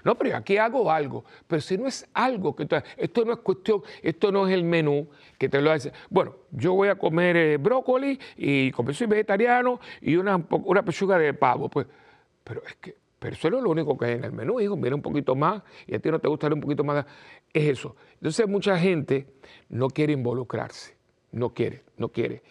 [0.03, 1.23] No, pero aquí hago algo.
[1.45, 2.67] Pero si no es algo que.
[2.97, 5.91] Esto no es cuestión, esto no es el menú que te lo hace.
[6.09, 11.19] Bueno, yo voy a comer eh, brócoli y como soy vegetariano y una, una pechuga
[11.19, 11.69] de pavo.
[11.69, 11.85] Pues,
[12.43, 12.95] pero es que.
[13.19, 14.75] Pero eso es lo único que hay en el menú, hijo.
[14.75, 17.05] Mira un poquito más y a ti no te gustaría un poquito más.
[17.53, 17.95] Es eso.
[18.15, 19.27] Entonces, mucha gente
[19.69, 20.94] no quiere involucrarse
[21.35, 22.41] no quiere, no quiere.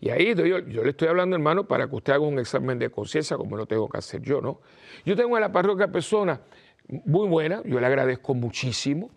[0.00, 2.90] Y ahí yo, yo le estoy hablando, hermano, para que usted haga un examen de
[2.90, 4.60] conciencia, como lo tengo que hacer yo, ¿no?
[5.04, 6.40] Yo tengo en la parroquia personas
[6.86, 9.10] muy buenas, yo le agradezco muchísimo,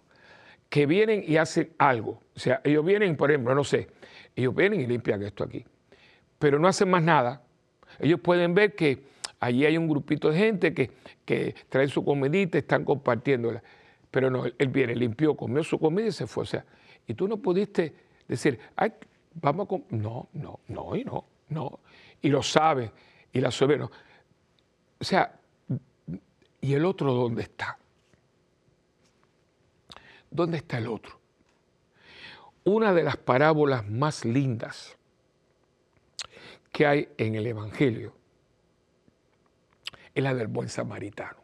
[0.70, 2.22] que vienen y hacen algo.
[2.36, 3.90] O sea, ellos vienen, por ejemplo, no sé,
[4.34, 5.66] ellos vienen y limpian esto aquí,
[6.40, 7.44] pero no hacen más nada.
[8.00, 9.04] Ellos pueden ver que
[9.42, 10.92] allí hay un grupito de gente que,
[11.26, 13.62] que traen su comidita, están compartiéndola.
[14.10, 16.44] Pero no, él viene, limpió, comió su comida y se fue.
[16.44, 16.66] O sea,
[17.06, 17.94] y tú no pudiste
[18.28, 18.94] decir, ay,
[19.42, 19.96] vamos a...
[19.96, 21.80] No, no, no, y no, no.
[22.22, 22.92] Y lo sabe,
[23.32, 23.92] y la sabe, no.
[25.00, 25.40] O sea,
[26.62, 27.78] ¿y el otro dónde está?
[30.30, 31.20] ¿Dónde está el otro?
[32.64, 34.98] Una de las parábolas más lindas
[36.72, 38.14] que hay en el Evangelio
[40.14, 41.38] es la del buen samaritano.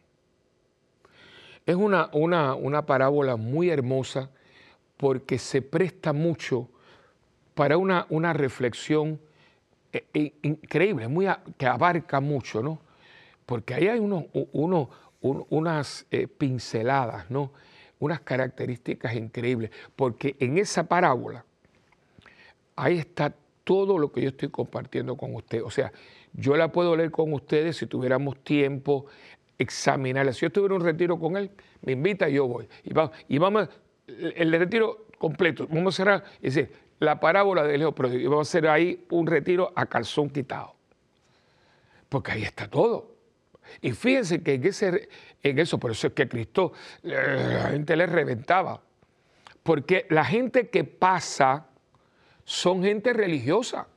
[1.65, 4.29] Es una, una, una parábola muy hermosa
[4.97, 6.69] porque se presta mucho
[7.53, 9.19] para una, una reflexión
[9.91, 12.79] eh, eh, increíble, muy que abarca mucho, ¿no?
[13.45, 17.51] Porque ahí hay unas eh, pinceladas, ¿no?
[17.99, 21.45] Unas características increíbles, porque en esa parábola,
[22.75, 25.63] ahí está todo lo que yo estoy compartiendo con ustedes.
[25.63, 25.91] O sea,
[26.33, 29.05] yo la puedo leer con ustedes si tuviéramos tiempo,
[29.57, 30.33] examinarla.
[30.33, 32.67] Si yo estuviera en un retiro con él, me invita y yo voy.
[32.83, 33.69] Y vamos, y vamos
[34.07, 38.67] el retiro completo, vamos a cerrar decir, la parábola del Hijo y vamos a hacer
[38.67, 40.75] ahí un retiro a calzón quitado.
[42.09, 43.13] Porque ahí está todo.
[43.81, 45.09] Y fíjense que en,
[45.43, 48.81] en eso, por eso es que Cristo, la gente le reventaba.
[49.63, 51.67] Porque la gente que pasa
[52.43, 53.87] son gente religiosa.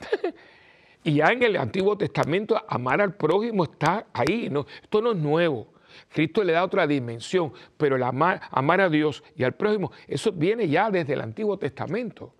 [1.04, 4.48] y ya en el Antiguo Testamento amar al prójimo está ahí.
[4.50, 5.68] No, esto no es nuevo.
[6.08, 10.68] Cristo le da otra dimensión, pero el amar, a Dios y al prójimo, eso viene
[10.68, 12.34] ya desde el Antiguo Testamento.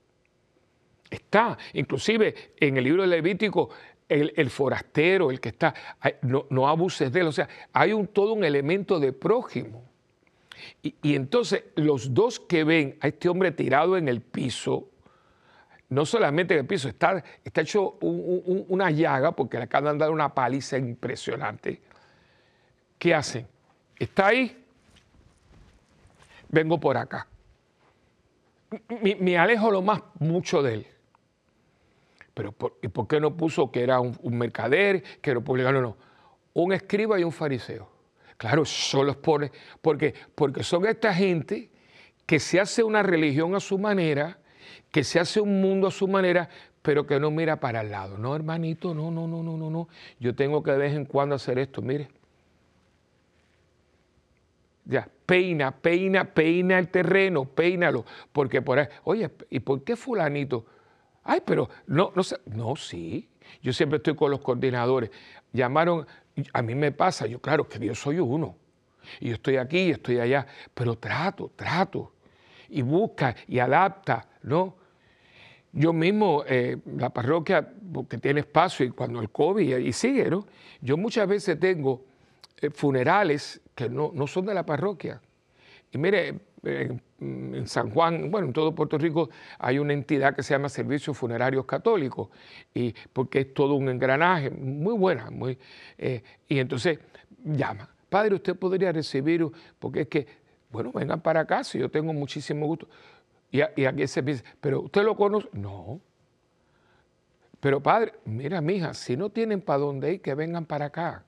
[1.10, 3.70] Está, inclusive en el libro de Levítico,
[4.08, 5.74] el, forastero, el que está,
[6.22, 9.84] no, abuses de él, o sea, hay todo un elemento de prójimo.
[10.82, 14.90] Y, entonces los dos que ven a este hombre tirado en el piso,
[15.88, 20.10] no solamente en el piso, está, está hecho una llaga porque le acaban de dar
[20.10, 21.80] una paliza impresionante.
[23.00, 23.48] ¿Qué hacen?
[23.98, 24.62] Está ahí,
[26.50, 27.26] vengo por acá.
[29.18, 30.86] Me, alejo lo más mucho de él.
[32.34, 35.80] Pero por, ¿y por qué no puso que era un, mercader, que era publicano?
[35.80, 35.96] No,
[36.52, 37.90] un escriba y un fariseo.
[38.36, 41.70] Claro, solo por, porque, porque son esta gente
[42.26, 44.38] que se hace una religión a su manera,
[44.90, 46.50] que se hace un mundo a su manera,
[46.82, 48.18] pero que no mira para el lado.
[48.18, 49.88] No, hermanito, no, no, no, no, no, no.
[50.18, 52.19] Yo tengo que de vez en cuando hacer esto, mire.
[54.84, 58.04] Ya, peina, peina, peina el terreno, peínalo.
[58.32, 60.66] Porque por ahí, oye, ¿y por qué fulanito?
[61.22, 62.36] Ay, pero no, no sé.
[62.46, 63.28] No, sí.
[63.62, 65.10] Yo siempre estoy con los coordinadores.
[65.52, 66.06] Llamaron,
[66.52, 68.56] a mí me pasa, yo claro que yo soy uno.
[69.20, 72.12] y yo estoy aquí y estoy allá, pero trato, trato,
[72.68, 74.76] y busca y adapta, ¿no?
[75.72, 80.46] Yo mismo, eh, la parroquia, porque tiene espacio y cuando el COVID y, sigue, ¿no?
[80.80, 82.04] Yo muchas veces tengo
[82.74, 85.20] funerales que no, no son de la parroquia.
[85.92, 90.54] Y mire, en San Juan, bueno, en todo Puerto Rico hay una entidad que se
[90.54, 92.28] llama Servicios Funerarios Católicos,
[92.74, 95.58] y porque es todo un engranaje, muy buena, muy,
[95.98, 96.98] eh, y entonces
[97.44, 99.46] llama, padre, usted podría recibir,
[99.78, 100.26] porque es que,
[100.70, 102.88] bueno, vengan para acá, si yo tengo muchísimo gusto.
[103.50, 106.00] Y, aquí se dice, pero usted lo conoce, no.
[107.58, 111.24] Pero padre, mira, mija, si no tienen para dónde ir, que vengan para acá.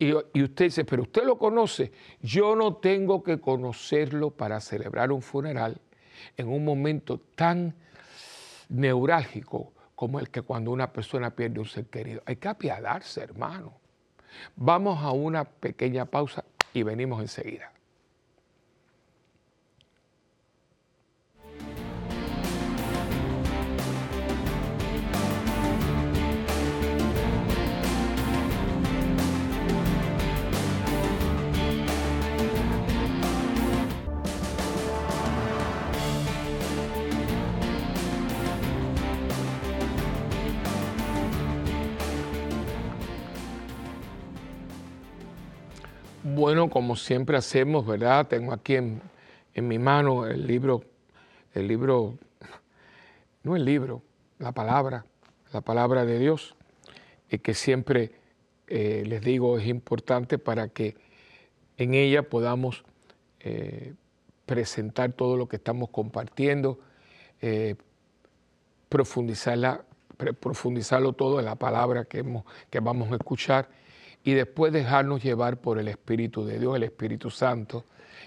[0.00, 1.92] Y, usted dice, pero usted lo conoce.
[2.22, 5.78] Yo no tengo que conocerlo para celebrar un funeral
[6.38, 7.74] en un momento tan
[8.70, 12.22] neurálgico como el que cuando una persona pierde un ser querido.
[12.24, 13.74] Hay que apiadarse, hermano.
[14.56, 17.70] Vamos a una pequeña pausa y venimos enseguida.
[46.32, 48.28] Bueno, como siempre hacemos, ¿verdad?
[48.28, 49.02] Tengo aquí en,
[49.56, 50.84] mi mano el libro,
[51.54, 52.18] el libro,
[53.42, 54.02] no el libro,
[54.38, 55.04] la palabra,
[55.52, 56.54] la palabra de Dios,
[57.28, 58.12] y que siempre
[58.68, 60.94] eh, les digo es importante para que
[61.76, 62.84] en ella podamos
[63.40, 63.94] eh,
[64.46, 66.78] presentar todo lo que estamos compartiendo,
[67.40, 67.74] eh,
[68.88, 69.84] profundizarla,
[70.38, 72.24] profundizarlo todo en la palabra que,
[72.70, 73.79] que vamos a escuchar
[74.22, 77.84] y después dejarnos llevar por el Espíritu de Dios, el Espíritu Santo,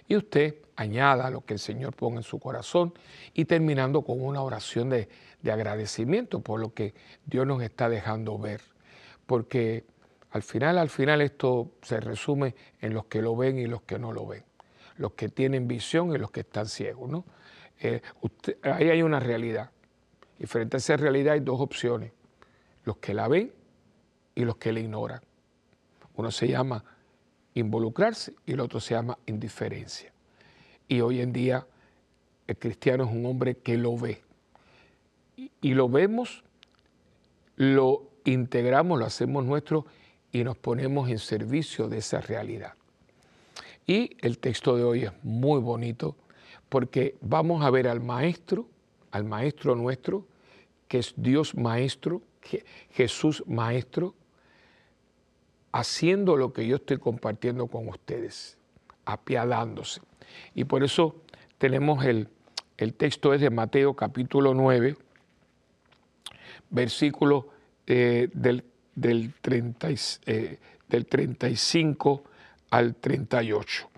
[0.08, 2.93] y usted añada lo que el Señor ponga en su corazón
[3.34, 5.10] y terminando con una oración de,
[5.43, 6.93] agradecimiento por lo que
[7.25, 8.62] Dios nos está dejando ver.
[9.25, 9.84] Porque
[10.32, 13.99] al final, al final esto se resume en los que lo ven y los que
[13.99, 14.43] no lo ven,
[14.97, 17.10] los que tienen visión y los que están ciegos.
[17.10, 17.25] ¿no?
[17.82, 18.01] Eh,
[18.63, 19.69] ahí hay una realidad.
[20.39, 22.12] Y frente a esa realidad hay dos opciones,
[22.86, 23.53] los que la ven
[24.36, 25.21] y los que la ignoran.
[26.15, 26.84] Uno se llama
[27.54, 30.12] involucrarse y el otro se llama indiferencia.
[30.88, 31.65] Y hoy en día
[32.47, 34.21] el cristiano es un hombre que lo ve.
[35.62, 36.43] Y, lo vemos,
[37.56, 39.86] lo integramos, lo hacemos nuestro
[40.32, 42.73] y nos ponemos en servicio de esa realidad.
[43.88, 46.15] Y el texto de hoy es muy bonito
[46.69, 48.67] porque vamos a ver al Maestro,
[49.12, 50.28] al Maestro nuestro,
[50.88, 52.21] que es Dios Maestro,
[52.91, 54.13] Jesús Maestro,
[55.73, 58.57] haciendo lo que yo estoy compartiendo con ustedes,
[59.05, 60.01] apiadándose.
[60.55, 61.15] Y por eso
[61.57, 62.29] tenemos el,
[62.95, 64.95] texto es de Mateo capítulo 9,
[66.69, 67.49] versículo
[67.88, 68.63] eh, del,
[68.95, 69.33] del,
[70.25, 72.23] eh, del 35
[72.69, 73.89] al 38.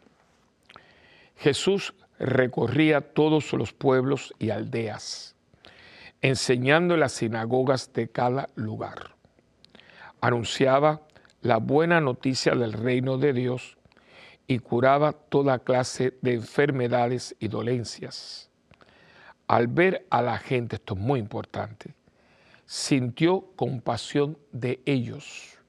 [1.38, 5.36] Jesús recorría todos los pueblos y aldeas,
[6.22, 9.16] enseñando en las sinagogas de cada lugar.
[10.22, 11.05] Anunciaba
[11.46, 13.78] la buena noticia del reino de Dios
[14.48, 18.50] y curaba toda clase de enfermedades y dolencias.
[19.46, 21.94] Al ver a la gente, esto es muy importante,
[22.66, 25.60] sintió compasión de ellos,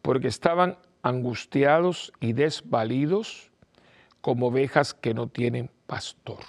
[0.00, 3.50] porque estaban angustiados y desvalidos
[4.22, 6.40] como ovejas que no tienen pastor.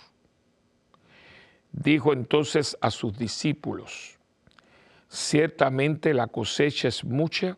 [1.73, 4.17] Dijo entonces a sus discípulos,
[5.09, 7.57] ciertamente la cosecha es mucha,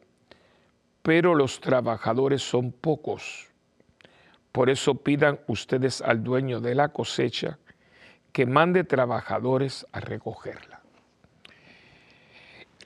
[1.01, 3.47] pero los trabajadores son pocos.
[4.51, 7.59] Por eso pidan ustedes al dueño de la cosecha
[8.31, 10.81] que mande trabajadores a recogerla.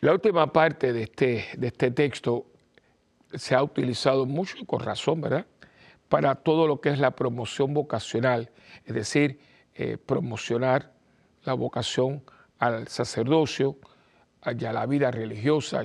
[0.02, 2.46] La última parte de este, de este texto
[3.34, 5.46] se ha utilizado mucho y con razón, ¿verdad?
[6.10, 8.52] Para todo lo que es la promoción vocacional,
[8.86, 9.40] es decir,
[9.76, 10.92] eh, promocionar
[11.44, 12.24] la vocación
[12.60, 13.78] al sacerdocio
[14.42, 15.84] a la vida religiosa,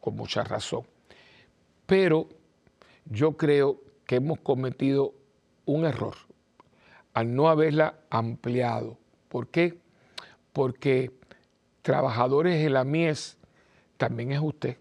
[0.00, 0.82] con mucha razón.
[1.88, 2.28] Pero
[3.06, 5.14] yo creo que hemos cometido
[5.64, 6.16] un error
[7.14, 8.98] al no haberla ampliado.
[9.30, 9.80] ¿Por qué?
[10.52, 11.10] Porque
[11.80, 13.38] trabajadores en la mies
[13.96, 14.76] también es usted.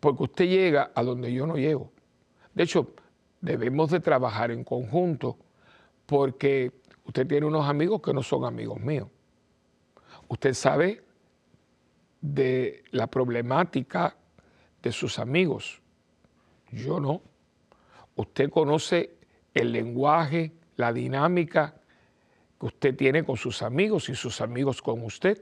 [0.00, 1.92] Porque usted llega a donde yo no llego.
[2.54, 2.94] De hecho,
[3.42, 5.36] debemos de trabajar en conjunto
[6.06, 6.72] porque
[7.04, 9.08] usted tiene unos amigos que no son amigos míos.
[10.28, 11.04] Usted sabe
[12.22, 14.16] de la problemática
[14.84, 15.80] de sus amigos.
[16.70, 17.22] Yo no.
[18.16, 19.16] usted conoce
[19.54, 21.74] el lenguaje, la dinámica
[22.60, 25.40] que usted tiene con sus amigos y sus amigos con usted.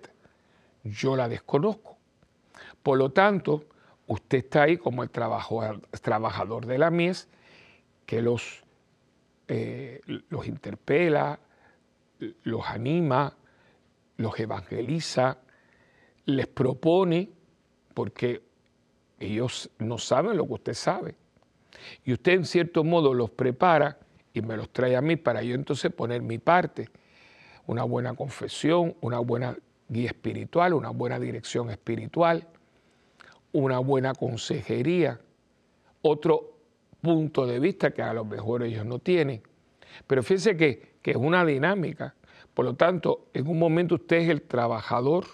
[0.84, 1.98] Yo la desconozco.
[2.82, 3.64] Por lo tanto,
[4.06, 7.28] usted está ahí como el trabajador de la mies
[8.06, 8.62] que los,
[9.48, 11.38] eh, los interpela,
[12.44, 13.36] los anima,
[14.18, 15.38] los evangeliza,
[16.26, 17.30] les propone,
[17.94, 18.51] porque
[19.22, 21.14] ellos no saben lo que usted sabe.
[22.04, 23.98] Y usted en cierto modo los prepara
[24.32, 26.88] y me los trae a mí para yo entonces poner mi parte.
[27.66, 29.56] Una buena confesión, una buena
[29.88, 32.46] guía espiritual, una buena dirección espiritual,
[33.52, 35.20] una buena consejería,
[36.00, 36.52] otro
[37.00, 39.42] punto de vista que a lo mejor ellos no tienen.
[40.06, 42.14] Pero fíjense que, que es una dinámica.
[42.54, 45.26] Por lo tanto, en un momento usted es el trabajador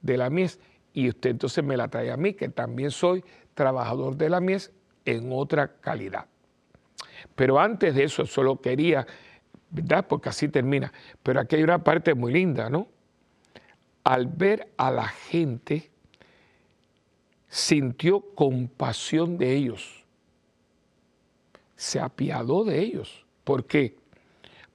[0.00, 0.58] de la mies
[0.96, 3.22] y usted entonces me la trae a mí, que también soy
[3.52, 4.72] trabajador de la mies
[5.04, 6.24] en otra calidad.
[7.34, 9.06] Pero antes de eso, solo quería,
[9.68, 10.06] ¿verdad?
[10.08, 10.90] Porque así termina.
[11.22, 12.88] Pero aquí hay una parte muy linda, ¿no?
[14.04, 15.90] Al ver a la gente,
[17.46, 20.02] sintió compasión de ellos.
[21.76, 23.26] Se apiadó de ellos.
[23.44, 23.98] ¿Por qué?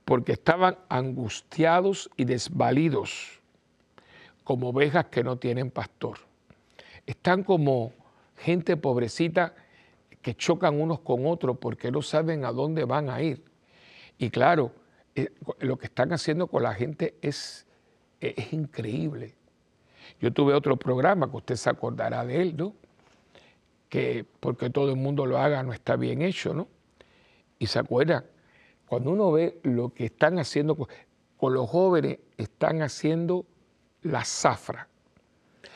[0.06, 3.41] Porque estaban angustiados y desvalidos,
[4.44, 6.18] como ovejas que no tienen pastor.
[7.06, 7.94] Están como
[8.38, 9.54] gente pobrecita
[10.22, 13.44] que chocan unos con otros porque no saben a dónde van a ir.
[14.18, 14.72] Y claro,
[15.16, 15.30] eh,
[15.60, 17.66] lo que están haciendo con la gente es,
[18.20, 19.36] es increíble.
[20.20, 22.76] Yo tuve otro programa que usted se acordará de él, ¿no?
[23.90, 26.68] Que porque todo el mundo lo haga no está bien hecho, ¿no?
[27.58, 28.26] Y se acuerda,
[28.88, 30.88] cuando uno ve lo que están haciendo con,
[31.38, 33.46] con los jóvenes, están haciendo
[34.02, 34.88] la zafra.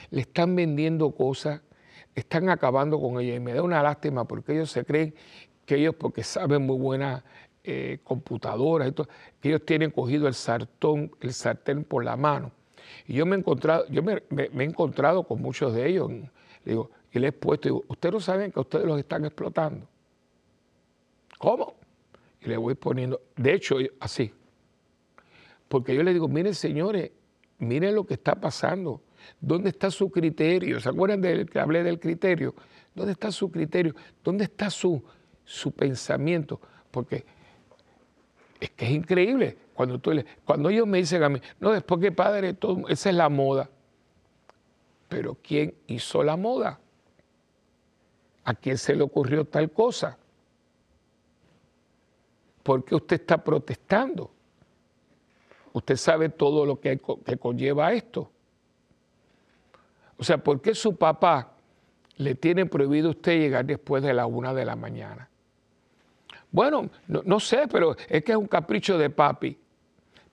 [0.09, 1.61] Le están vendiendo cosas
[2.15, 5.13] están acabando con ella y me da una lástima porque ellos se creen
[5.65, 7.23] que ellos, porque saben muy buena
[7.63, 8.93] eh, computadoras,
[9.41, 12.51] que ellos tienen cogido el sartón, el sartén por la mano.
[13.07, 16.11] Y yo me he encontrado, yo me, he encontrado con muchos de ellos,
[16.63, 19.87] digo, y les he puesto, digo, ustedes no saben que ustedes los están explotando.
[21.37, 21.75] ¿Cómo?
[22.41, 24.31] Y le voy poniendo, de hecho, así.
[25.67, 27.11] Porque yo les digo, miren señores,
[27.59, 29.01] miren lo que está pasando.
[29.39, 30.79] ¿Dónde está su criterio?
[30.79, 32.53] ¿Se acuerdan del que hablé del criterio?
[32.93, 33.95] ¿Dónde está su criterio?
[34.23, 35.03] ¿Dónde está su,
[35.43, 36.59] su pensamiento?
[36.91, 37.25] Porque
[38.59, 39.57] es que es increíble.
[39.73, 40.11] Cuando, tú,
[40.45, 43.69] cuando ellos me dicen a mí, no, después que padre, todo, esa es la moda.
[45.09, 46.79] Pero ¿quién hizo la moda?
[48.43, 50.17] ¿A quién se le ocurrió tal cosa?
[52.63, 54.31] ¿Por qué usted está protestando?
[55.75, 58.31] Usted sabe todo lo que, que conlleva esto.
[60.15, 61.51] O sea, ¿por qué su papá
[62.15, 65.29] le tiene prohibido a usted llegar después de la una de la mañana?
[66.49, 69.57] Bueno, no, sé, pero es que es un capricho de papi.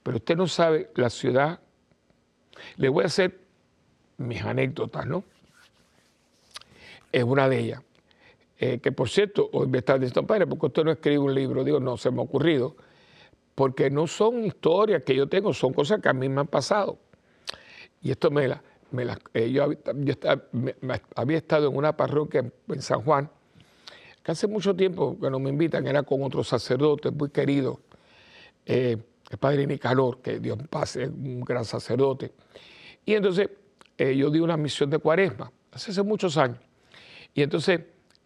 [0.05, 1.59] Pero usted no sabe la ciudad.
[2.77, 3.41] Le voy a hacer
[4.19, 5.25] mis anécdotas, ¿no?
[7.11, 7.83] Es una de ellas.
[8.61, 11.65] Eh, que por cierto, hoy me está diciendo, padre, porque usted no escribe un libro?
[11.65, 12.77] Digo, no, se me ha ocurrido.
[13.55, 16.99] Porque no son historias que yo tengo, son cosas que a mí me han pasado.
[18.01, 18.63] Y esto me la,
[19.35, 19.71] eh, yo,
[21.17, 23.31] había estado en una parroquia en, San Juan,
[24.23, 27.81] que hace mucho tiempo que no me invitan, era con otro sacerdote muy querido,
[28.67, 28.97] eh,
[29.31, 32.33] el padre Nicanor, que Dios pase, un gran sacerdote.
[33.05, 33.49] Y entonces
[33.97, 36.59] eh, yo di una misión de cuaresma, hace, hace muchos años.
[37.35, 37.81] Y entonces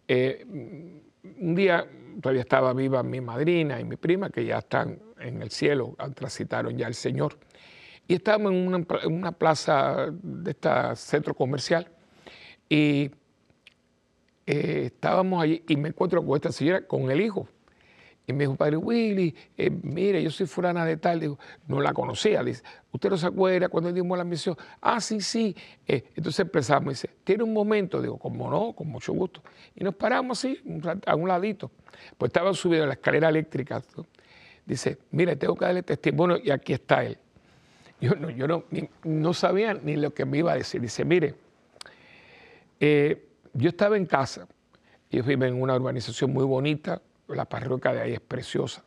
[0.09, 1.85] un día
[2.21, 6.77] todavía estaba viva mi madrina y mi prima, que ya están en el cielo, transitaron
[6.77, 7.37] ya el Señor.
[8.07, 11.89] Y estábamos en una, plaza de este centro comercial
[12.69, 13.11] y
[14.45, 17.49] eh, estábamos allí y me encuentro con esta señora, con el hijo.
[18.29, 21.21] Y me dijo, padre Willy, eh, mire, yo soy fulana de tal.
[21.21, 22.43] Digo, no la conocía.
[22.43, 22.61] Dice,
[22.91, 24.57] ¿usted no se acuerda cuando dimos la misión?
[24.81, 25.55] Ah, sí, sí.
[25.87, 26.93] Eh, entonces empezamos.
[26.93, 28.01] Dice, ¿tiene un momento?
[28.01, 29.41] Digo, como no, con mucho gusto.
[29.73, 30.61] Y nos paramos así,
[31.05, 31.71] a un ladito.
[32.17, 33.81] Pues estaba subido a la escalera eléctrica.
[34.67, 37.17] Dice, mire, tengo que darle testimonio y aquí está él.
[38.01, 38.65] Yo no, yo no,
[39.05, 40.81] no sabía ni lo que me iba a decir.
[40.81, 41.35] Dice, mire,
[42.79, 44.45] eh, yo estaba en casa,
[45.09, 48.83] yo vivo en una urbanización muy bonita, la parroquia de ahí es preciosa.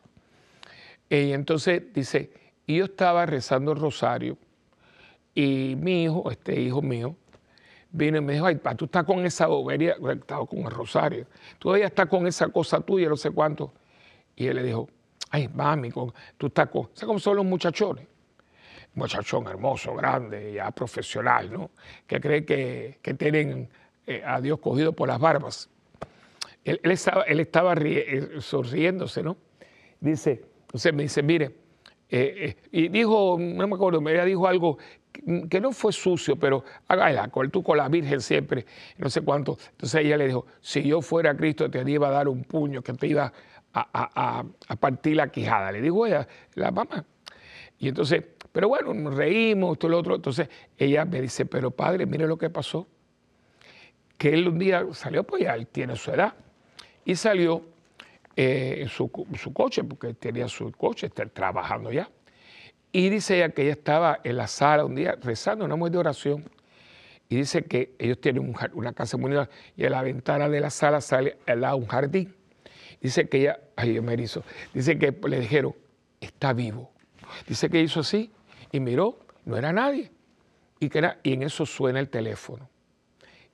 [1.09, 2.31] Y entonces dice,
[2.67, 4.37] y yo estaba rezando el rosario
[5.33, 7.15] y mi hijo, este hijo mío,
[7.91, 11.25] vino y me dijo, ay, pa, tú estás con esa bobería, estaba con el rosario,
[11.57, 13.73] todavía estás con esa cosa tuya, no sé cuánto.
[14.35, 14.87] Y él le dijo,
[15.31, 18.07] ay, mami, tú estás con, ¿sabes cómo son los muchachones?
[18.93, 21.71] muchachón hermoso, grande, ya profesional, ¿no?
[22.05, 23.69] Que cree que, tienen
[24.05, 25.69] eh, a Dios cogido por las barbas.
[26.63, 29.37] él, estaba, él estaba eh, sonriéndose, ¿no?
[29.99, 31.55] Dice, entonces me dice, mire,
[32.09, 34.77] eh", y dijo, no me acuerdo, ella dijo algo
[35.49, 38.65] que, no fue sucio, pero hágala, tú con la Virgen siempre,
[38.97, 39.57] no sé cuánto.
[39.71, 42.93] Entonces ella le dijo, si yo fuera Cristo te iba a dar un puño que
[42.93, 43.31] te iba
[43.73, 45.71] a, a partir la quijada.
[45.71, 47.05] Le dijo ella, la mamá.
[47.79, 50.15] Y entonces, pero bueno, nos reímos, esto y lo otro.
[50.15, 52.87] Entonces ella me dice, pero padre, mire lo que pasó.
[54.17, 56.35] Que él un día salió, pues ya él tiene su edad,
[57.05, 57.63] y salió
[58.35, 59.09] eh, en su,
[59.53, 62.09] coche, porque tenía su coche, está trabajando ya.
[62.91, 66.49] Y dice ella que ella estaba en la sala un día rezando una de oración.
[67.29, 69.31] Y dice que ellos tienen una casa muy
[69.77, 72.35] y en la ventana de la sala sale al lado un jardín.
[73.01, 74.43] Dice que ella, ay, yo me erizo,
[74.73, 75.75] dice que le dijeron,
[76.19, 76.91] está vivo.
[77.47, 78.31] Dice que hizo así
[78.71, 80.11] y miró, no era nadie.
[80.79, 82.69] Y, que era, y en eso suena el teléfono.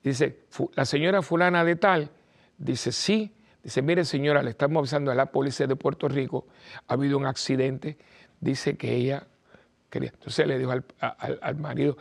[0.02, 0.44] Dice,
[0.74, 2.10] la señora fulana de tal,
[2.58, 3.32] dice, sí.
[3.62, 6.46] Dice, mire señora, le estamos avisando a la policía de Puerto Rico,
[6.86, 7.98] ha habido un accidente.
[8.40, 9.26] Dice que ella
[9.90, 10.10] quería.
[10.10, 11.96] Entonces le dijo al, marido,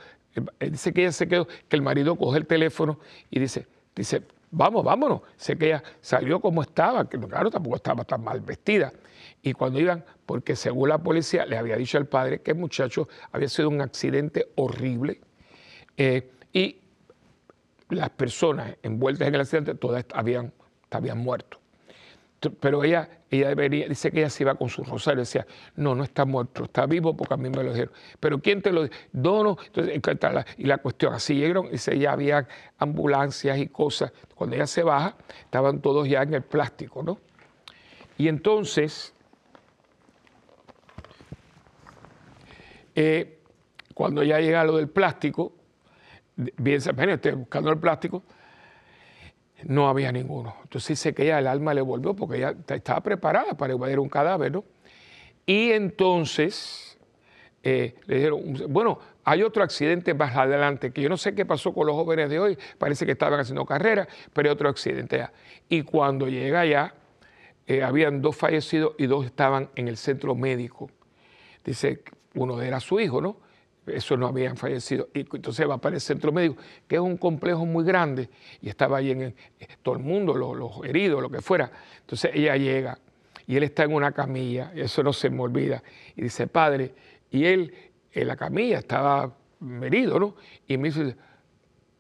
[0.60, 4.22] dice que ella se quedó, que el marido coge el teléfono y dice, dice,
[4.52, 5.22] vamos, vámonos.
[5.36, 8.92] Sé que ella salió como estaba, que claro, tampoco estaba tan mal vestida.
[9.42, 13.08] Y cuando iban, porque según la policía le había dicho al padre que el muchacho
[13.32, 15.22] había sido un accidente horrible
[15.96, 16.82] eh, y
[17.90, 20.54] las personas envueltas en el accidente todas habían,
[20.92, 21.60] habían muerto.
[22.60, 26.04] Pero ella, ella debería, dice que ella se iba con su rosario, decía, no, no
[26.04, 27.94] está muerto, está vivo porque a mí me lo dijeron.
[28.20, 28.96] Pero ¿quién te lo dijo?
[29.14, 29.58] No, no.
[29.66, 30.02] Entonces,
[30.58, 34.12] y la cuestión, así llegaron, dice, ya había ambulancias y cosas.
[34.36, 37.20] Cuando ella se baja, estaban todos ya en el plástico, ¿no?
[38.18, 39.14] Y entonces,
[43.00, 43.38] Eh,
[43.94, 45.54] cuando ya llega lo del plástico,
[46.36, 48.24] bien, estoy buscando el plástico,
[49.64, 50.56] no había ninguno.
[50.64, 54.10] Entonces dice que ya el alma le volvió porque ya estaba preparada para evadir un
[54.10, 54.64] cadáver, ¿no?
[55.46, 56.98] Y entonces
[57.64, 61.74] eh, le dijeron, bueno, hay otro accidente más adelante, que yo no sé qué pasó
[61.74, 65.34] con los jóvenes de hoy, parece que estaban haciendo carrera, pero hay otro accidente ya.
[65.68, 66.94] Y cuando llega allá,
[67.66, 70.90] eh, habían dos fallecidos y dos estaban en el centro médico.
[71.66, 72.04] Dice,
[72.36, 73.38] uno era su hijo, ¿no?
[73.88, 75.10] Eso no habían fallecido.
[75.14, 76.58] Y entonces va para el centro médico,
[76.88, 78.30] que es un complejo muy grande,
[78.62, 79.36] y estaba ahí en
[79.82, 81.72] todo el mundo, los, heridos, lo que fuera.
[82.02, 83.00] Entonces ella llega
[83.46, 85.82] y él está en una camilla, eso no se me olvida,
[86.18, 86.94] y dice, padre,
[87.32, 87.74] y él
[88.12, 89.34] en la camilla estaba
[89.82, 90.36] herido, ¿no?
[90.68, 91.16] Y me dice,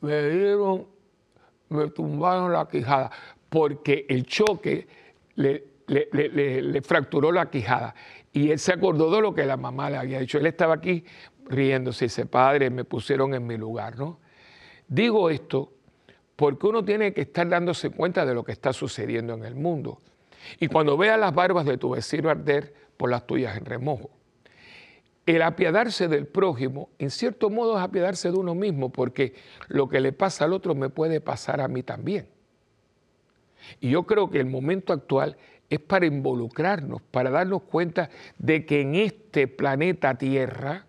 [0.02, 0.88] me dieron,
[1.70, 3.12] me tumbaron la quijada,
[3.50, 4.88] porque el choque
[5.36, 7.96] le, le fracturó la quijada.
[8.34, 10.38] Y él se acordó de lo que la mamá le había dicho.
[10.38, 11.04] Él estaba aquí
[11.50, 14.20] riéndose y dice, padre, me pusieron en mi lugar, ¿no?
[14.88, 15.74] Digo esto
[16.36, 20.00] porque uno tiene que estar dándose cuenta de lo que está sucediendo en el mundo.
[20.60, 24.10] Y cuando vea las barbas de tu vecino arder, por las tuyas en remojo.
[25.26, 29.36] El apiadarse del prójimo, en cierto modo, es apiadarse de uno mismo, porque
[29.68, 32.28] lo que le pasa al otro me puede pasar a mí también.
[33.80, 35.38] Y yo creo que el momento actual
[35.70, 40.87] es para involucrarnos, para darnos cuenta de que en este planeta Tierra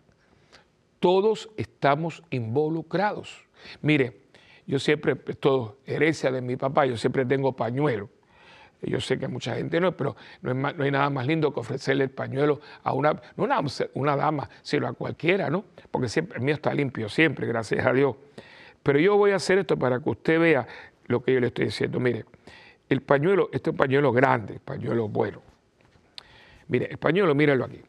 [1.00, 3.46] todos estamos involucrados.
[3.82, 4.20] Mire,
[4.66, 8.10] yo siempre, todo herencia de mi papá, yo siempre tengo pañuelo.
[8.82, 12.10] Yo sé que mucha gente no, pero no, hay nada más lindo que ofrecerle el
[12.10, 13.60] pañuelo a una, no una,
[13.94, 15.64] una dama, sino a cualquiera, ¿no?
[15.90, 18.14] Porque siempre, el mío está limpio, siempre, gracias a Dios.
[18.82, 20.66] Pero yo voy a hacer esto para que usted vea
[21.06, 21.98] lo que yo le estoy diciendo.
[21.98, 22.24] Mire,
[22.88, 25.42] el pañuelo, este es un pañuelo grande, pañuelo bueno.
[26.68, 27.82] Mire, el pañuelo, míralo aquí.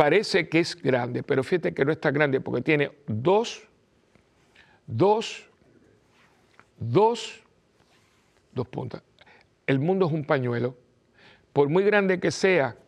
[0.00, 3.68] Parece que es grande, pero fíjate que no es tan grande porque tiene dos,
[4.86, 5.46] dos,
[6.78, 7.42] dos,
[8.54, 9.02] dos puntas.
[9.66, 10.74] El mundo es un pañuelo.
[11.52, 12.78] Por muy grande que sea,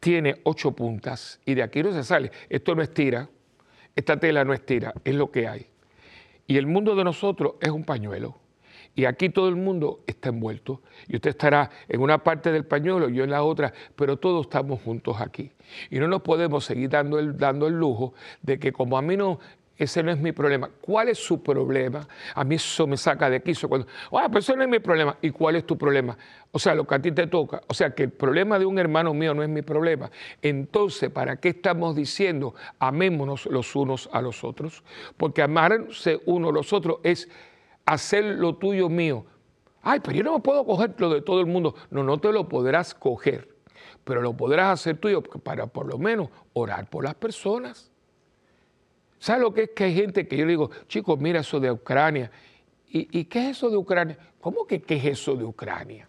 [0.00, 2.32] tiene ocho puntas y de aquí no se sale.
[2.48, 3.28] Esto no estira,
[3.94, 5.66] esta tela no estira, es lo que hay.
[6.46, 8.38] Y el mundo de nosotros es un pañuelo.
[8.94, 10.82] Y aquí todo el mundo está envuelto.
[11.08, 14.80] Y usted estará en una parte del pañuelo, yo en la otra, pero todos estamos
[14.82, 15.52] juntos aquí.
[15.90, 19.16] Y no nos podemos seguir dando el, dando el lujo de que como a mí
[19.16, 19.38] no,
[19.80, 20.68] ese no es mi problema.
[20.82, 22.06] ¿Cuál es su problema?
[22.34, 23.66] A mí eso me saca de quiso.
[23.66, 25.16] Cuando, ah, pero eso no es mi problema.
[25.22, 26.18] ¿Y cuál es tu problema?
[26.52, 27.62] O sea, lo que a ti te toca.
[27.66, 30.10] O sea, que el problema de un hermano mío no es mi problema.
[30.42, 34.84] Entonces, ¿para qué estamos diciendo amémonos los unos a los otros?
[35.16, 37.30] Porque amarse uno a los otros es
[37.86, 39.24] hacer lo tuyo mío.
[39.82, 41.74] Ay, pero yo no me puedo coger lo de todo el mundo.
[41.90, 43.48] No, no te lo podrás coger,
[44.04, 47.90] pero lo podrás hacer tuyo para por lo menos orar por las personas.
[49.18, 52.30] ¿Sabes lo que es que hay gente que yo digo, chicos, mira eso de Ucrania?
[52.90, 54.18] ¿y, qué es eso de Ucrania?
[54.40, 56.08] ¿Cómo que qué es eso de Ucrania?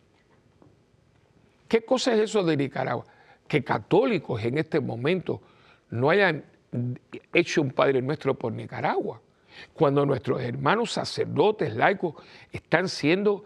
[1.67, 3.05] ¿Qué cosa es eso de Nicaragua?
[3.47, 5.41] Que católicos en este momento
[5.89, 6.43] no hayan
[7.33, 9.21] hecho un Padre Nuestro por Nicaragua,
[9.73, 12.15] cuando nuestros hermanos sacerdotes laicos
[12.51, 13.43] están siendo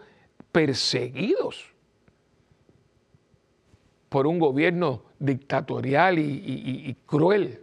[0.51, 1.75] perseguidos
[4.15, 7.61] por un gobierno dictatorial y, cruel.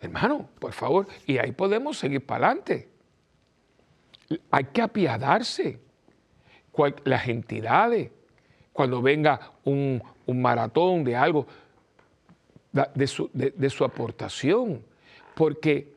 [0.00, 2.90] Hermano, por favor, y ahí podemos seguir para adelante.
[4.50, 5.80] Hay que apiadarse.
[7.04, 8.10] Las entidades,
[8.72, 11.46] cuando venga un, maratón de algo,
[12.72, 13.06] de
[13.70, 14.84] su, aportación,
[15.34, 15.93] porque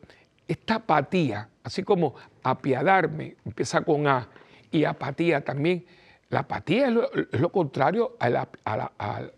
[0.47, 4.29] esta apatía, así como apiadarme, empieza con A,
[4.71, 5.85] y apatía también,
[6.29, 8.49] la apatía es lo, contrario a, la,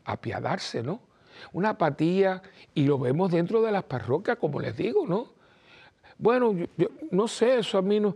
[0.06, 1.02] apiadarse, ¿no?
[1.54, 2.42] Una apatía,
[2.74, 5.30] y lo vemos dentro de las parroquias, como les digo, ¿no?
[6.18, 8.16] Bueno, yo, no sé, eso a mí no,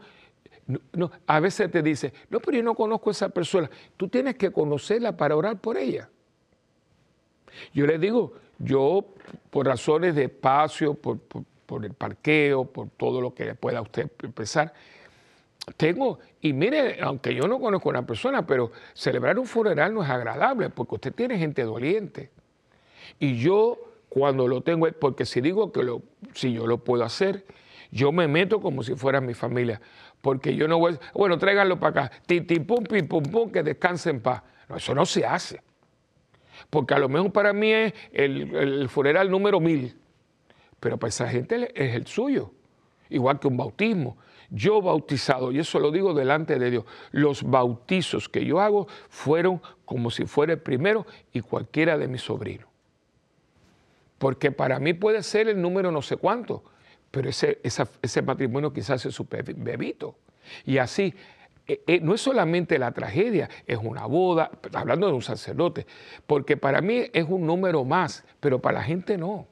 [0.93, 3.69] no, A veces te dice, no, pero yo no conozco a esa persona.
[3.97, 6.09] Tú tienes que conocerla para orar por ella.
[7.73, 9.05] Yo les digo, yo,
[9.49, 11.19] por razones de espacio, por
[11.81, 14.73] el parqueo, por todo lo que pueda usted pensar,
[15.77, 20.03] tengo, y mire, aunque yo no conozco a una persona, pero celebrar un funeral no
[20.03, 22.31] es agradable porque usted tiene gente doliente.
[23.19, 23.77] Y yo
[24.09, 26.01] cuando lo tengo, porque si digo que lo,
[26.33, 27.45] si yo lo puedo hacer,
[27.91, 29.79] yo me meto como si fuera mi familia,
[30.21, 34.17] porque yo no voy, bueno, tráiganlo para acá, titi pum, pim, pum, pum, que descansen
[34.17, 34.43] en paz.
[34.67, 35.61] No, eso no se hace.
[36.69, 39.95] Porque a lo mejor para mí es el, el funeral número mil,
[40.83, 42.51] pero para esa gente es el suyo,
[43.09, 44.17] igual que un bautismo
[44.49, 49.61] yo bautizado, y eso lo digo delante de Dios, los bautizos que yo hago fueron
[49.85, 52.67] como si fuera el primero y cualquiera de mis sobrinos.
[54.17, 56.65] Porque para mí puede ser el número no sé cuánto,
[57.11, 60.17] pero ese, ese matrimonio quizás es su bebito.
[60.65, 61.13] Y así,
[61.65, 65.87] eh, eh, no es solamente la tragedia, es una boda, hablando de un sacerdote,
[66.27, 69.47] porque para mí es un número más, pero para la gente no.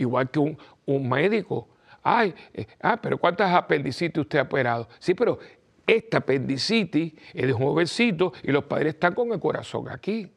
[0.00, 1.68] Igual que un, un médico
[2.02, 4.88] ay, eh, ah, pero ¿cuántas apendicitis usted ha operado?
[4.98, 5.38] Sí, pero
[5.86, 10.30] esta apendicitis es de un jovencito y los padres están con el corazón aquí.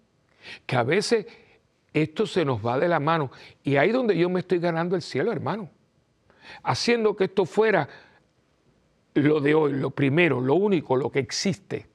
[0.66, 1.26] Que a veces
[1.94, 3.32] esto se nos va de la mano.
[3.64, 5.70] Y ahí donde yo me estoy ganando el cielo, hermano.
[6.64, 7.88] Haciendo que esto fuera
[9.14, 11.88] lo de hoy, lo primero, lo único, lo que existe.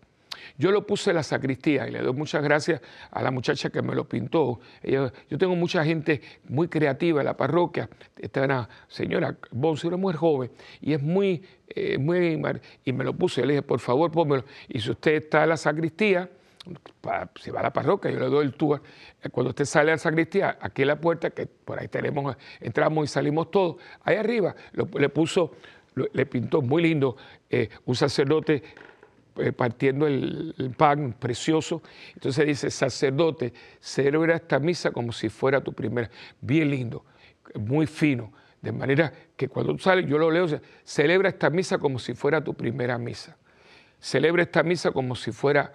[0.59, 2.81] Yo lo puse en la sacristía y le doy muchas gracias
[3.13, 4.59] a la muchacha que me lo pintó.
[4.83, 7.89] yo tengo mucha gente muy creativa en la parroquia.
[8.17, 10.51] Esta una señora, vos una mujer joven,
[10.81, 12.43] y es muy, eh, muy,
[12.85, 14.45] y me lo puse, le dije, por favor, pónmelo.
[14.69, 16.29] Y si usted está en la sacristía,
[17.41, 18.83] si va a la parroquia, yo le doy el tour.
[19.23, 22.37] Eh, cuando usted sale a la sacristía, aquí en la puerta, que por ahí tenemos,
[22.61, 25.53] entramos y salimos todos, ahí arriba le puso,
[25.95, 27.17] le pintó muy lindo
[27.49, 28.63] eh, un sacerdote
[29.57, 31.83] partiendo el, pan precioso.
[32.15, 36.11] Entonces dice, sacerdote, celebra esta misa como si fuera tu primera.
[36.41, 37.05] Bien lindo,
[37.55, 38.33] muy fino.
[38.61, 40.47] De manera que cuando tú sales, yo lo leo,
[40.85, 43.37] celebra esta misa como si fuera tu primera misa.
[44.01, 45.73] Celebra esta misa como si fuera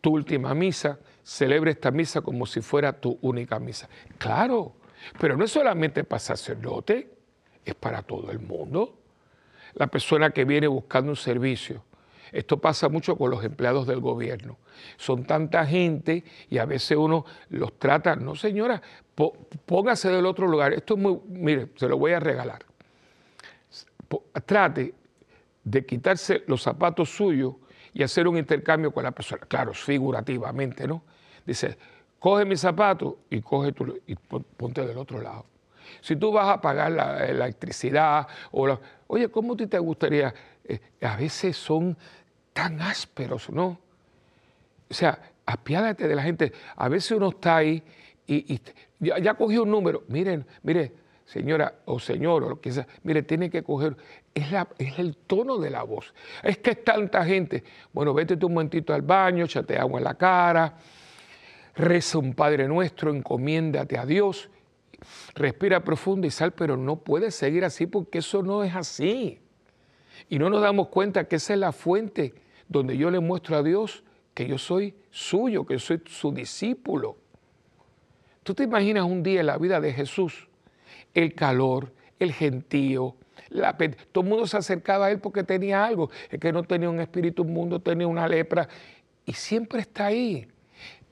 [0.00, 0.98] tu última misa.
[1.22, 3.88] Celebra esta misa como si fuera tu única misa.
[4.18, 4.74] Claro,
[5.18, 7.10] pero no es solamente para sacerdote,
[7.64, 8.98] es para todo el mundo.
[9.74, 11.82] La persona que viene buscando un servicio,
[12.32, 14.58] esto pasa mucho con los empleados del gobierno.
[14.96, 18.80] Son tanta gente y a veces uno los trata, no señora,
[19.66, 20.72] póngase del otro lugar.
[20.72, 22.64] Esto es muy, mire, se lo voy a regalar.
[24.46, 24.94] Trate
[25.62, 27.54] de quitarse los zapatos suyos
[27.92, 29.42] y hacer un intercambio con la persona.
[29.46, 31.02] Claro, figurativamente, ¿no?
[31.44, 31.76] Dice,
[32.18, 35.46] coge mis zapatos y coge tu, y ponte del otro lado.
[36.00, 38.78] Si tú vas a pagar la electricidad o
[39.08, 40.32] oye, ¿cómo te gustaría?
[40.64, 41.96] Eh, a veces son
[42.52, 43.78] tan ásperos, ¿no?
[44.90, 46.52] O sea, apiádate de la gente.
[46.76, 47.82] A veces uno está ahí
[48.26, 48.60] y,
[49.00, 50.04] ya, cogió un número.
[50.08, 50.92] Miren, mire,
[51.24, 52.70] señora o señor o lo que
[53.02, 53.96] mire, tiene que coger,
[54.34, 56.14] es, la, es el tono de la voz.
[56.42, 57.64] Es que es tanta gente.
[57.92, 60.76] Bueno, vete un momentito al baño, échate agua en la cara,
[61.74, 64.50] reza un Padre Nuestro, encomiéndate a Dios,
[65.34, 69.41] respira profundo y sal, pero no puedes seguir así porque eso no es así.
[70.28, 72.34] Y no nos damos cuenta que esa es la fuente
[72.68, 74.04] donde yo le muestro a Dios
[74.34, 77.16] que yo soy suyo, que soy su discípulo.
[78.42, 80.48] ¿Tú te imaginas un día en la vida de Jesús
[81.14, 83.16] el calor, el gentío,
[84.12, 87.00] todo el mundo se acercaba a él porque tenía algo, es que no tenía un
[87.00, 88.68] espíritu inmundo, tenía una lepra,
[89.26, 90.46] y siempre está ahí.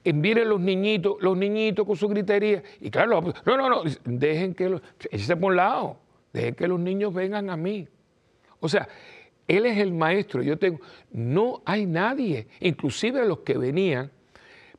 [0.03, 4.69] Vienen los niñitos, los niñitos con su gritería, y claro, no, no, no, dejen que
[4.71, 5.99] los, por un lado,
[6.33, 7.87] dejen que los niños vengan a mí.
[8.61, 8.89] O sea,
[9.49, 10.81] Él es el maestro, yo tengo,
[11.11, 14.11] no hay nadie, inclusive los que venían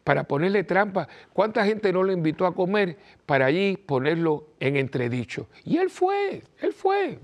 [0.03, 1.07] para ponerle trampa.
[1.33, 5.47] ¿Cuánta gente no lo invitó a comer para allí ponerlo en entredicho?
[5.63, 7.19] Y él fue, él fue.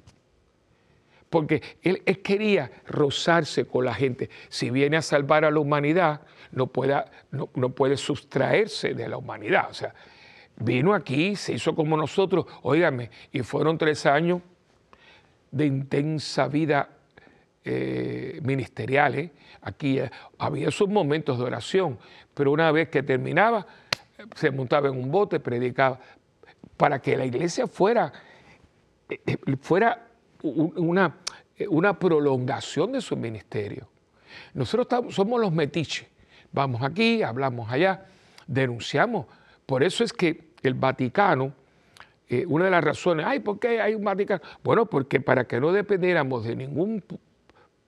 [1.29, 4.29] Porque él, quería rozarse con la gente.
[4.49, 9.17] Si viene a salvar a la humanidad, no, pueda, no, no puede sustraerse de la
[9.17, 9.67] humanidad.
[9.69, 9.93] O sea,
[10.55, 14.41] vino aquí, se hizo como nosotros, óigame, y fueron tres años
[15.51, 16.89] de intensa vida
[17.63, 19.31] eh, ministeriales.
[19.61, 21.99] Aquí eh, había sus momentos de oración,
[22.33, 23.65] pero una vez que terminaba,
[24.35, 25.99] se montaba en un bote, predicaba,
[26.77, 28.13] para que la iglesia fuera,
[29.09, 30.07] eh, fuera
[30.43, 31.17] una,
[31.69, 33.89] una prolongación de su ministerio.
[34.53, 36.07] Nosotros somos los metiches.
[36.51, 38.05] Vamos aquí, hablamos allá,
[38.47, 39.25] denunciamos.
[39.65, 41.53] Por eso es que el Vaticano,
[42.47, 44.41] una de las razones, ay, ¿por qué hay un Vaticano?
[44.63, 47.03] Bueno, porque para que no dependiéramos de ningún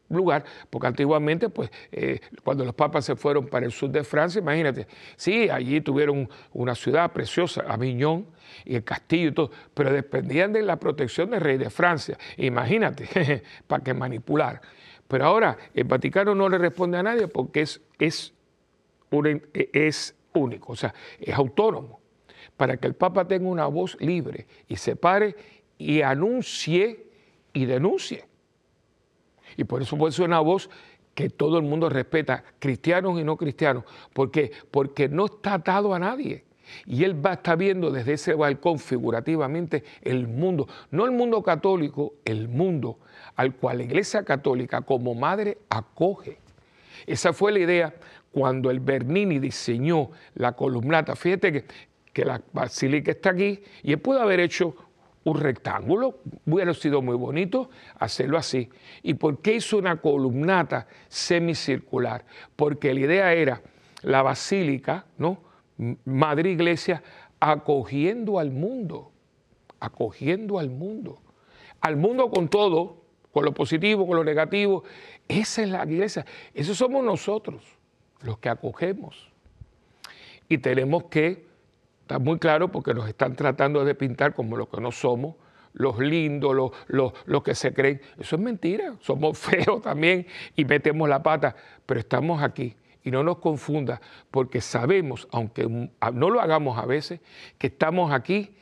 [0.09, 4.39] lugar, porque antiguamente, pues, eh, cuando los papas se fueron para el sur de Francia,
[4.39, 8.25] imagínate, sí, allí tuvieron una ciudad preciosa, Aviñón,
[8.65, 13.43] y el castillo y todo, pero dependían de la protección del rey de Francia, imagínate,
[13.67, 14.61] para que manipular.
[15.07, 18.33] Pero ahora el Vaticano no le responde a nadie porque es, es,
[19.73, 21.98] es único, o sea, es autónomo,
[22.59, 25.33] para que el Papa tenga una voz libre y se pare
[25.77, 27.07] y anuncie
[27.53, 28.25] y denuncie.
[29.55, 30.69] Y por eso puede ser una voz
[31.15, 33.85] que todo el mundo respeta, cristianos y no cristianos.
[34.11, 34.51] ¿Por qué?
[34.71, 36.43] Porque no está atado a nadie.
[36.85, 41.41] Y él va a estar viendo desde ese balcón figurativamente el mundo, no el mundo
[41.41, 42.99] católico, el mundo
[43.37, 46.39] al cual la Iglesia Católica como madre acoge.
[47.07, 47.95] Esa fue la idea
[48.31, 51.15] cuando el Bernini diseñó la columnata.
[51.15, 51.65] Fíjate que,
[52.19, 54.75] que la basílica está aquí y él pudo haber hecho
[55.23, 58.69] un rectángulo, hubiera sido muy bonito hacerlo así.
[59.03, 62.25] ¿Y por qué hizo una columnata semicircular?
[62.57, 63.61] Porque la idea era
[64.01, 65.39] la basílica, ¿no?
[66.03, 67.01] Madre Iglesia,
[67.39, 69.13] acogiendo al mundo,
[69.79, 71.21] acogiendo al mundo,
[71.79, 72.97] al mundo con todo,
[73.31, 74.83] con lo positivo, con lo negativo.
[75.25, 77.63] Esa es la iglesia, esos somos nosotros,
[78.23, 79.31] los que acogemos.
[80.49, 81.48] Y tenemos que
[82.09, 85.35] Está muy claro porque nos están tratando de pintar como lo que no somos,
[85.73, 88.01] los lindos, los, que se creen.
[88.17, 91.55] Eso es mentira, somos feos también y metemos la pata,
[91.85, 92.75] pero estamos aquí.
[93.03, 94.01] Y no nos confunda,
[94.31, 97.19] porque sabemos, aunque no lo hagamos a veces,
[97.59, 98.55] que estamos aquí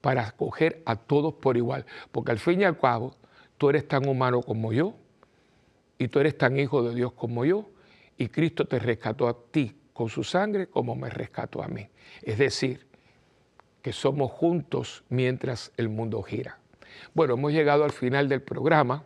[0.00, 1.86] para acoger a todos por igual.
[2.12, 3.16] Porque al fin y al cabo,
[3.58, 4.94] tú eres tan humano como yo,
[5.98, 7.68] y tú eres tan hijo de Dios como yo,
[8.16, 11.88] y Cristo te rescató a ti con su sangre como me rescató a mí.
[12.20, 12.86] Es decir,
[13.80, 16.58] que somos juntos mientras el mundo gira.
[17.14, 19.04] Bueno, hemos llegado al final del programa.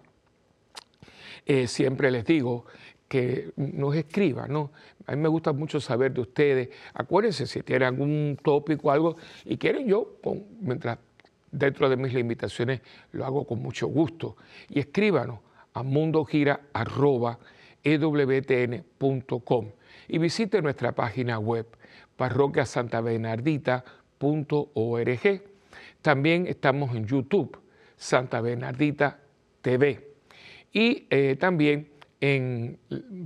[1.47, 2.65] Eh, siempre les digo
[3.07, 4.71] que nos escriban, ¿no?
[5.07, 6.69] A mí me gusta mucho saber de ustedes.
[6.95, 10.17] Acuérdense si tienen algún tópico o algo y quieren yo,
[10.61, 10.99] mientras
[11.51, 12.81] dentro de mis limitaciones,
[13.13, 14.37] lo hago con mucho gusto.
[14.69, 15.41] Y escríbanos
[15.73, 15.83] a
[17.85, 19.71] mundogira.ewtn.com
[20.09, 21.67] y visite nuestra página web
[22.17, 25.43] Parroquia Santa Bernardita.org.
[26.03, 27.59] También estamos en YouTube,
[27.97, 29.19] Santa Bernardita
[29.63, 30.09] TV.
[30.73, 31.89] Y eh, también
[32.21, 32.79] en,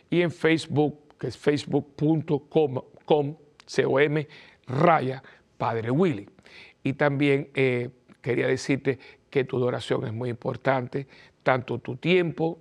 [0.10, 3.36] Y en Facebook, que es facebook.com, com,
[4.68, 5.24] raya,
[5.58, 6.30] Padre Willy.
[6.84, 7.90] Y también eh,
[8.22, 8.98] quería decirte
[9.30, 11.08] que tu oración es muy importante,
[11.44, 12.60] tanto tu tiempo,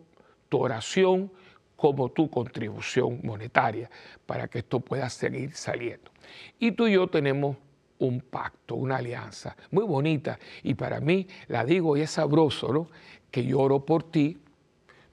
[0.49, 1.33] tu oración,
[1.77, 3.91] como tu contribución monetaria,
[4.27, 6.11] para que esto pueda seguir saliendo.
[6.59, 7.57] Y tú y yo tenemos
[8.01, 10.39] un pacto, una alianza muy bonita.
[10.63, 12.89] Y para mí, la digo y es sabroso, ¿no?
[13.31, 14.39] Que yo oro por ti,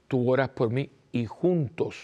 [0.08, 1.96] tú oras por mí y juntos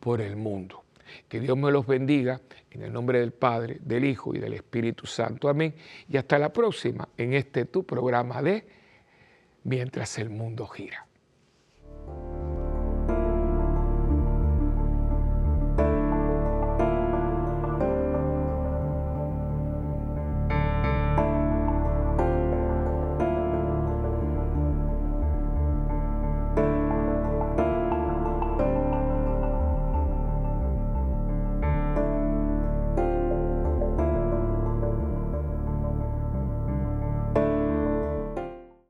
[0.00, 0.84] por el mundo.
[1.28, 5.06] Que Dios me los bendiga en el nombre del Padre, del Hijo y del Espíritu
[5.06, 5.48] Santo.
[5.48, 5.74] Amén.
[6.08, 8.66] Y hasta la próxima en este tu programa de
[9.64, 11.05] Mientras el mundo gira.